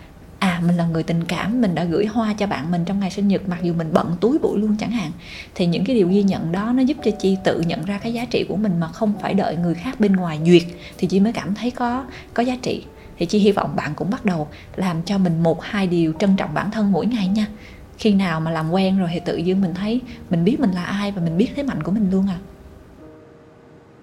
à 0.60 0.62
mình 0.68 0.78
là 0.78 0.86
người 0.86 1.04
tình 1.04 1.24
cảm, 1.24 1.62
mình 1.62 1.76
đã 1.76 1.84
gửi 1.84 2.06
hoa 2.06 2.34
cho 2.34 2.48
bạn 2.48 2.72
mình 2.72 2.86
trong 2.86 3.00
ngày 3.00 3.12
sinh 3.12 3.28
nhật, 3.28 3.50
mặc 3.50 3.60
dù 3.64 3.74
mình 3.74 3.90
bận 3.94 4.16
túi 4.22 4.38
bụi 4.40 4.60
luôn 4.60 4.76
chẳng 4.80 4.92
hạn. 4.92 5.12
Thì 5.56 5.66
những 5.66 5.86
cái 5.86 5.96
điều 5.96 6.08
ghi 6.08 6.24
nhận 6.24 6.52
đó 6.52 6.72
nó 6.76 6.82
giúp 6.82 6.98
cho 7.04 7.12
chi 7.12 7.38
tự 7.44 7.62
nhận 7.62 7.86
ra 7.86 7.98
cái 7.98 8.14
giá 8.14 8.26
trị 8.26 8.46
của 8.50 8.56
mình 8.56 8.80
mà 8.80 8.88
không 8.88 9.14
phải 9.22 9.34
đợi 9.34 9.56
người 9.56 9.74
khác 9.74 10.00
bên 10.00 10.16
ngoài 10.16 10.40
duyệt, 10.46 10.64
thì 10.98 11.08
chi 11.08 11.20
mới 11.20 11.34
cảm 11.34 11.56
thấy 11.56 11.72
có 11.72 12.06
có 12.34 12.44
giá 12.44 12.56
trị. 12.62 12.84
Thì 13.18 13.26
chi 13.26 13.40
hy 13.40 13.52
vọng 13.52 13.76
bạn 13.76 13.92
cũng 13.96 14.10
bắt 14.10 14.26
đầu 14.26 14.48
làm 14.76 15.04
cho 15.04 15.18
mình 15.18 15.44
một, 15.44 15.64
hai 15.64 15.88
điều 15.88 16.14
trân 16.20 16.36
trọng 16.36 16.54
bản 16.54 16.72
thân 16.72 16.92
mỗi 16.92 17.06
ngày 17.06 17.28
nha. 17.28 17.48
Khi 17.98 18.14
nào 18.14 18.40
mà 18.40 18.52
làm 18.52 18.72
quen 18.72 19.00
rồi 19.00 19.10
thì 19.14 19.20
tự 19.20 19.38
dưng 19.38 19.62
mình 19.62 19.74
thấy 19.74 20.02
mình 20.30 20.44
biết 20.44 20.60
mình 20.60 20.72
là 20.72 20.84
ai 20.84 21.12
và 21.12 21.22
mình 21.22 21.38
biết 21.38 21.50
thế 21.56 21.64
mạnh 21.64 21.84
của 21.84 21.92
mình 21.92 22.12
luôn 22.12 22.28
à. 22.28 22.38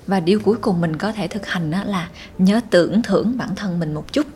Và 0.07 0.21
điều 0.21 0.41
cuối 0.41 0.57
cùng 0.57 0.81
mình 0.81 0.97
có 0.97 1.13
thể 1.13 1.29
thực 1.29 1.47
hành 1.47 1.71
là 1.71 2.09
nhớ 2.39 2.61
tưởng 2.71 3.03
thưởng 3.03 3.35
bản 3.39 3.49
thân 3.57 3.79
mình 3.79 3.95
một 3.95 4.13
chút 4.13 4.27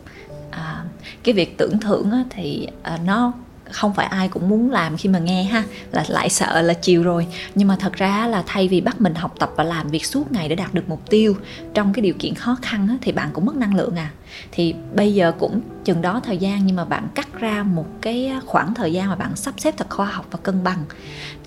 à, 0.51 0.83
cái 1.23 1.33
việc 1.33 1.57
tưởng 1.57 1.79
thưởng 1.79 2.11
á, 2.11 2.23
thì 2.29 2.67
à, 2.83 2.99
nó 3.05 3.33
không 3.71 3.93
phải 3.93 4.05
ai 4.05 4.27
cũng 4.27 4.49
muốn 4.49 4.71
làm 4.71 4.97
khi 4.97 5.09
mà 5.09 5.19
nghe 5.19 5.43
ha 5.43 5.63
là 5.91 6.05
lại 6.07 6.29
sợ 6.29 6.61
là 6.61 6.73
chiều 6.73 7.03
rồi. 7.03 7.27
Nhưng 7.55 7.67
mà 7.67 7.75
thật 7.79 7.93
ra 7.93 8.27
là 8.27 8.43
thay 8.45 8.67
vì 8.67 8.81
bắt 8.81 9.01
mình 9.01 9.15
học 9.15 9.35
tập 9.39 9.51
và 9.55 9.63
làm 9.63 9.87
việc 9.87 10.05
suốt 10.05 10.31
ngày 10.31 10.49
để 10.49 10.55
đạt 10.55 10.73
được 10.73 10.89
mục 10.89 11.09
tiêu 11.09 11.35
trong 11.73 11.93
cái 11.93 12.01
điều 12.01 12.13
kiện 12.19 12.35
khó 12.35 12.57
khăn 12.61 12.87
á, 12.89 12.97
thì 13.01 13.11
bạn 13.11 13.29
cũng 13.33 13.45
mất 13.45 13.55
năng 13.55 13.75
lượng 13.75 13.95
à. 13.95 14.11
Thì 14.51 14.75
bây 14.95 15.13
giờ 15.13 15.31
cũng 15.39 15.61
chừng 15.83 16.01
đó 16.01 16.21
thời 16.23 16.37
gian 16.37 16.65
nhưng 16.65 16.75
mà 16.75 16.85
bạn 16.85 17.07
cắt 17.15 17.27
ra 17.39 17.63
một 17.63 17.85
cái 18.01 18.31
khoảng 18.45 18.73
thời 18.73 18.93
gian 18.93 19.09
mà 19.09 19.15
bạn 19.15 19.35
sắp 19.35 19.53
xếp 19.57 19.73
thật 19.77 19.89
khoa 19.89 20.05
học 20.05 20.25
và 20.31 20.39
cân 20.43 20.63
bằng 20.63 20.83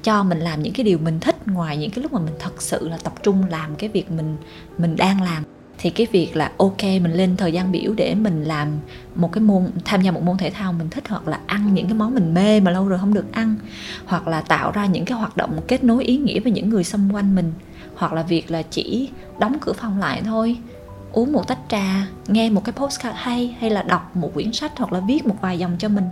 cho 0.03 0.23
mình 0.23 0.40
làm 0.40 0.62
những 0.62 0.73
cái 0.73 0.85
điều 0.85 0.99
mình 0.99 1.21
thích 1.21 1.49
ngoài 1.49 1.77
những 1.77 1.90
cái 1.90 2.03
lúc 2.03 2.12
mà 2.12 2.21
mình 2.21 2.35
thật 2.38 2.62
sự 2.62 2.88
là 2.88 2.97
tập 3.05 3.12
trung 3.23 3.45
làm 3.51 3.75
cái 3.75 3.88
việc 3.88 4.11
mình 4.11 4.37
mình 4.79 4.97
đang 4.97 5.23
làm 5.23 5.43
thì 5.79 5.91
cái 5.91 6.07
việc 6.13 6.37
là 6.37 6.53
ok 6.57 6.83
mình 6.83 7.13
lên 7.13 7.37
thời 7.37 7.53
gian 7.53 7.73
biểu 7.73 7.93
để 7.97 8.15
mình 8.15 8.45
làm 8.45 8.69
một 9.15 9.33
cái 9.33 9.43
môn, 9.43 9.71
tham 9.85 10.03
gia 10.03 10.11
một 10.11 10.23
môn 10.23 10.37
thể 10.37 10.51
thao 10.51 10.73
mình 10.73 10.91
thích 10.91 11.05
hoặc 11.09 11.29
là 11.29 11.39
ăn 11.47 11.75
những 11.75 11.87
cái 11.87 11.95
món 11.95 12.15
mình 12.15 12.35
mê 12.35 12.61
mà 12.61 12.71
lâu 12.71 12.89
rồi 12.89 12.99
không 12.99 13.15
được 13.15 13.33
ăn, 13.33 13.55
hoặc 14.07 14.29
là 14.29 14.41
tạo 14.41 14.73
ra 14.73 14.87
những 14.87 15.05
cái 15.05 15.19
hoạt 15.19 15.37
động 15.37 15.61
kết 15.69 15.85
nối 15.85 16.05
ý 16.05 16.17
nghĩa 16.17 16.41
với 16.41 16.53
những 16.53 16.69
người 16.69 16.85
xung 16.85 17.15
quanh 17.15 17.35
mình, 17.35 17.53
hoặc 17.95 18.13
là 18.13 18.23
việc 18.23 18.51
là 18.51 18.63
chỉ 18.63 19.09
đóng 19.39 19.57
cửa 19.61 19.73
phòng 19.73 19.99
lại 19.99 20.23
thôi, 20.25 20.57
uống 21.13 21.33
một 21.33 21.49
tách 21.49 21.59
trà, 21.69 22.07
nghe 22.29 22.51
một 22.51 22.65
cái 22.65 22.73
postcard 22.73 23.17
hay 23.19 23.57
hay 23.61 23.71
là 23.71 23.83
đọc 23.83 24.17
một 24.17 24.31
quyển 24.35 24.53
sách 24.53 24.73
hoặc 24.77 24.93
là 24.93 25.01
viết 25.01 25.27
một 25.27 25.37
vài 25.41 25.59
dòng 25.59 25.77
cho 25.79 25.89
mình. 25.89 26.05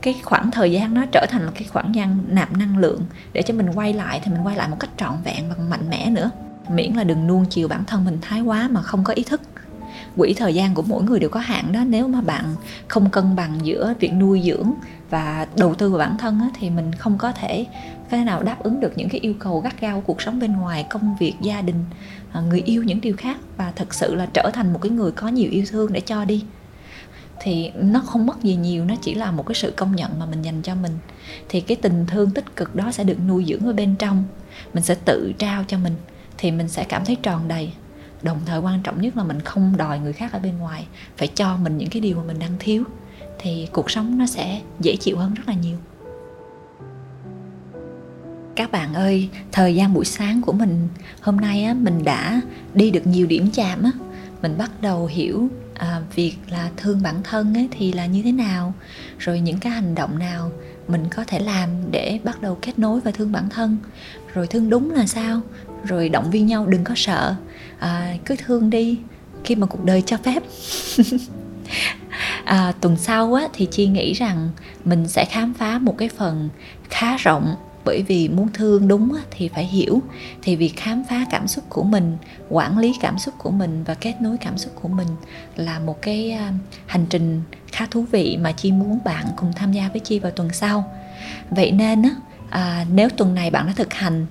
Cái 0.00 0.14
khoảng 0.22 0.50
thời 0.50 0.72
gian 0.72 0.94
nó 0.94 1.04
trở 1.12 1.26
thành 1.30 1.42
là 1.42 1.50
cái 1.54 1.64
khoảng 1.72 1.94
gian 1.94 2.18
nạp 2.28 2.56
năng 2.56 2.78
lượng 2.78 3.00
để 3.32 3.42
cho 3.42 3.54
mình 3.54 3.70
quay 3.74 3.92
lại 3.92 4.20
thì 4.24 4.32
mình 4.32 4.46
quay 4.46 4.56
lại 4.56 4.68
một 4.68 4.76
cách 4.80 4.90
trọn 4.96 5.12
vẹn 5.24 5.44
và 5.48 5.64
mạnh 5.70 5.90
mẽ 5.90 6.10
nữa 6.10 6.30
miễn 6.70 6.92
là 6.92 7.04
đừng 7.04 7.26
nuông 7.26 7.44
chiều 7.50 7.68
bản 7.68 7.84
thân 7.84 8.04
mình 8.04 8.18
thái 8.20 8.40
quá 8.40 8.68
mà 8.68 8.82
không 8.82 9.04
có 9.04 9.12
ý 9.12 9.22
thức. 9.22 9.40
Quỹ 10.16 10.34
thời 10.34 10.54
gian 10.54 10.74
của 10.74 10.82
mỗi 10.82 11.02
người 11.02 11.20
đều 11.20 11.30
có 11.30 11.40
hạn 11.40 11.72
đó. 11.72 11.84
Nếu 11.84 12.08
mà 12.08 12.20
bạn 12.20 12.44
không 12.88 13.10
cân 13.10 13.36
bằng 13.36 13.58
giữa 13.62 13.94
việc 14.00 14.12
nuôi 14.12 14.42
dưỡng 14.44 14.72
và 15.10 15.46
đầu 15.56 15.74
tư 15.74 15.90
vào 15.90 15.98
bản 15.98 16.18
thân 16.18 16.40
á, 16.40 16.48
thì 16.60 16.70
mình 16.70 16.92
không 16.92 17.18
có 17.18 17.32
thể 17.32 17.66
cái 18.10 18.24
nào 18.24 18.42
đáp 18.42 18.62
ứng 18.62 18.80
được 18.80 18.92
những 18.96 19.08
cái 19.08 19.20
yêu 19.20 19.34
cầu 19.38 19.60
gắt 19.60 19.80
gao 19.80 20.00
của 20.00 20.06
cuộc 20.06 20.22
sống 20.22 20.40
bên 20.40 20.52
ngoài 20.52 20.86
công 20.90 21.16
việc 21.20 21.34
gia 21.40 21.62
đình 21.62 21.84
à, 22.32 22.40
người 22.40 22.60
yêu 22.60 22.82
những 22.82 23.00
điều 23.00 23.16
khác. 23.16 23.36
Và 23.56 23.72
thật 23.76 23.94
sự 23.94 24.14
là 24.14 24.26
trở 24.34 24.50
thành 24.54 24.72
một 24.72 24.78
cái 24.82 24.90
người 24.90 25.12
có 25.12 25.28
nhiều 25.28 25.50
yêu 25.50 25.64
thương 25.70 25.92
để 25.92 26.00
cho 26.00 26.24
đi. 26.24 26.44
Thì 27.40 27.70
nó 27.74 28.00
không 28.00 28.26
mất 28.26 28.42
gì 28.42 28.56
nhiều 28.56 28.84
nó 28.84 28.94
chỉ 29.02 29.14
là 29.14 29.30
một 29.30 29.46
cái 29.46 29.54
sự 29.54 29.72
công 29.76 29.96
nhận 29.96 30.18
mà 30.18 30.26
mình 30.26 30.42
dành 30.42 30.62
cho 30.62 30.74
mình. 30.74 30.92
Thì 31.48 31.60
cái 31.60 31.76
tình 31.76 32.06
thương 32.06 32.30
tích 32.30 32.56
cực 32.56 32.74
đó 32.74 32.92
sẽ 32.92 33.04
được 33.04 33.16
nuôi 33.28 33.44
dưỡng 33.48 33.66
ở 33.66 33.72
bên 33.72 33.94
trong. 33.98 34.24
Mình 34.74 34.84
sẽ 34.84 34.94
tự 34.94 35.32
trao 35.38 35.64
cho 35.68 35.78
mình 35.78 35.94
thì 36.42 36.50
mình 36.50 36.68
sẽ 36.68 36.84
cảm 36.84 37.04
thấy 37.04 37.16
tròn 37.22 37.48
đầy. 37.48 37.72
Đồng 38.22 38.40
thời 38.46 38.60
quan 38.60 38.80
trọng 38.82 39.00
nhất 39.00 39.16
là 39.16 39.24
mình 39.24 39.40
không 39.40 39.76
đòi 39.76 39.98
người 39.98 40.12
khác 40.12 40.32
ở 40.32 40.38
bên 40.38 40.58
ngoài 40.58 40.86
phải 41.16 41.28
cho 41.28 41.56
mình 41.56 41.78
những 41.78 41.88
cái 41.90 42.00
điều 42.00 42.16
mà 42.16 42.22
mình 42.22 42.38
đang 42.38 42.52
thiếu 42.58 42.84
thì 43.38 43.68
cuộc 43.72 43.90
sống 43.90 44.18
nó 44.18 44.26
sẽ 44.26 44.60
dễ 44.80 44.96
chịu 44.96 45.18
hơn 45.18 45.34
rất 45.34 45.42
là 45.46 45.54
nhiều. 45.54 45.76
Các 48.56 48.72
bạn 48.72 48.94
ơi 48.94 49.28
thời 49.52 49.74
gian 49.74 49.94
buổi 49.94 50.04
sáng 50.04 50.42
của 50.42 50.52
mình 50.52 50.88
hôm 51.20 51.36
nay 51.36 51.64
á 51.64 51.74
mình 51.74 52.04
đã 52.04 52.40
đi 52.74 52.90
được 52.90 53.06
nhiều 53.06 53.26
điểm 53.26 53.48
chạm 53.52 53.82
á. 53.82 53.90
Mình 54.42 54.58
bắt 54.58 54.70
đầu 54.80 55.06
hiểu 55.06 55.48
à, 55.74 56.00
việc 56.14 56.34
là 56.50 56.70
thương 56.76 57.02
bản 57.02 57.22
thân 57.24 57.54
ấy 57.56 57.68
thì 57.70 57.92
là 57.92 58.06
như 58.06 58.22
thế 58.22 58.32
nào 58.32 58.74
rồi 59.18 59.40
những 59.40 59.58
cái 59.58 59.72
hành 59.72 59.94
động 59.94 60.18
nào 60.18 60.52
mình 60.88 61.04
có 61.10 61.24
thể 61.26 61.38
làm 61.38 61.68
để 61.90 62.20
bắt 62.24 62.42
đầu 62.42 62.58
kết 62.62 62.78
nối 62.78 63.00
và 63.00 63.10
thương 63.10 63.32
bản 63.32 63.48
thân. 63.50 63.76
Rồi 64.34 64.46
thương 64.46 64.70
đúng 64.70 64.90
là 64.90 65.06
sao? 65.06 65.40
Rồi 65.84 66.08
động 66.08 66.30
viên 66.30 66.46
nhau 66.46 66.66
đừng 66.66 66.84
có 66.84 66.94
sợ. 66.96 67.34
À, 67.78 68.14
cứ 68.24 68.36
thương 68.36 68.70
đi 68.70 68.98
khi 69.44 69.54
mà 69.54 69.66
cuộc 69.66 69.84
đời 69.84 70.02
cho 70.06 70.16
phép. 70.16 70.42
À, 72.44 72.72
tuần 72.80 72.96
sau 72.96 73.34
á, 73.34 73.48
thì 73.52 73.68
chi 73.70 73.86
nghĩ 73.86 74.12
rằng 74.12 74.50
mình 74.84 75.08
sẽ 75.08 75.24
khám 75.24 75.54
phá 75.54 75.78
một 75.78 75.94
cái 75.98 76.08
phần 76.08 76.48
khá 76.90 77.16
rộng. 77.16 77.54
Bởi 77.84 78.02
vì 78.02 78.28
muốn 78.28 78.48
thương 78.54 78.88
đúng 78.88 79.16
thì 79.30 79.48
phải 79.48 79.64
hiểu. 79.64 80.02
Thì 80.42 80.56
việc 80.56 80.72
khám 80.76 81.02
phá 81.08 81.26
cảm 81.30 81.48
xúc 81.48 81.64
của 81.68 81.82
mình 81.82 82.16
quản 82.48 82.78
lý 82.78 82.94
cảm 83.00 83.18
xúc 83.18 83.34
của 83.38 83.50
mình 83.50 83.84
và 83.84 83.94
kết 83.94 84.14
nối 84.20 84.36
cảm 84.36 84.58
xúc 84.58 84.72
của 84.82 84.88
mình 84.88 85.08
là 85.56 85.78
một 85.78 86.02
cái 86.02 86.30
à, 86.30 86.52
hành 86.86 87.06
trình 87.10 87.42
khá 87.72 87.86
thú 87.90 88.04
vị 88.10 88.38
mà 88.40 88.52
chi 88.52 88.72
muốn 88.72 88.98
bạn 89.04 89.26
cùng 89.36 89.52
tham 89.52 89.72
gia 89.72 89.88
với 89.88 90.00
chi 90.00 90.18
vào 90.18 90.32
tuần 90.32 90.48
sau. 90.52 90.92
Vậy 91.50 91.70
nên 91.70 92.02
à, 92.50 92.84
nếu 92.92 93.08
tuần 93.08 93.34
này 93.34 93.50
bạn 93.50 93.66
đã 93.66 93.72
thực 93.76 93.94
hành 93.94 94.26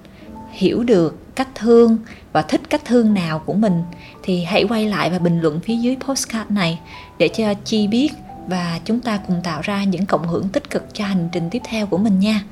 hiểu 0.52 0.84
được 0.84 1.36
cách 1.36 1.48
thương 1.56 1.98
và 2.34 2.42
thích 2.42 2.62
cách 2.70 2.82
thương 2.86 3.14
nào 3.14 3.40
của 3.40 3.54
mình, 3.54 3.84
thì 4.24 4.44
hãy 4.44 4.64
quay 4.70 4.86
lại 4.86 5.10
và 5.10 5.20
bình 5.20 5.42
luận 5.42 5.60
phía 5.60 5.76
dưới 5.76 5.98
postcard 6.00 6.52
này 6.52 6.80
để 7.18 7.28
cho 7.28 7.54
chi 7.54 7.88
biết 7.88 8.10
và 8.48 8.80
chúng 8.86 9.00
ta 9.00 9.20
cùng 9.28 9.42
tạo 9.44 9.62
ra 9.64 9.84
những 9.84 10.06
cộng 10.06 10.28
hưởng 10.28 10.50
tích 10.50 10.70
cực 10.70 10.94
cho 10.94 11.06
hành 11.06 11.30
trình 11.32 11.50
tiếp 11.52 11.62
theo 11.66 11.86
của 11.86 11.98
mình 11.98 12.20
nha. 12.20 12.44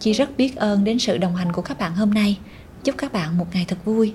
Chi 0.00 0.12
rất 0.12 0.36
biết 0.36 0.56
ơn 0.56 0.84
đến 0.84 0.98
sự 0.98 1.18
đồng 1.18 1.36
hành 1.36 1.52
của 1.52 1.62
các 1.62 1.78
bạn 1.78 1.94
hôm 1.94 2.14
nay. 2.14 2.38
Chúc 2.84 2.94
các 2.98 3.12
bạn 3.12 3.38
một 3.38 3.46
ngày 3.52 3.64
thật 3.68 3.76
vui. 3.84 4.12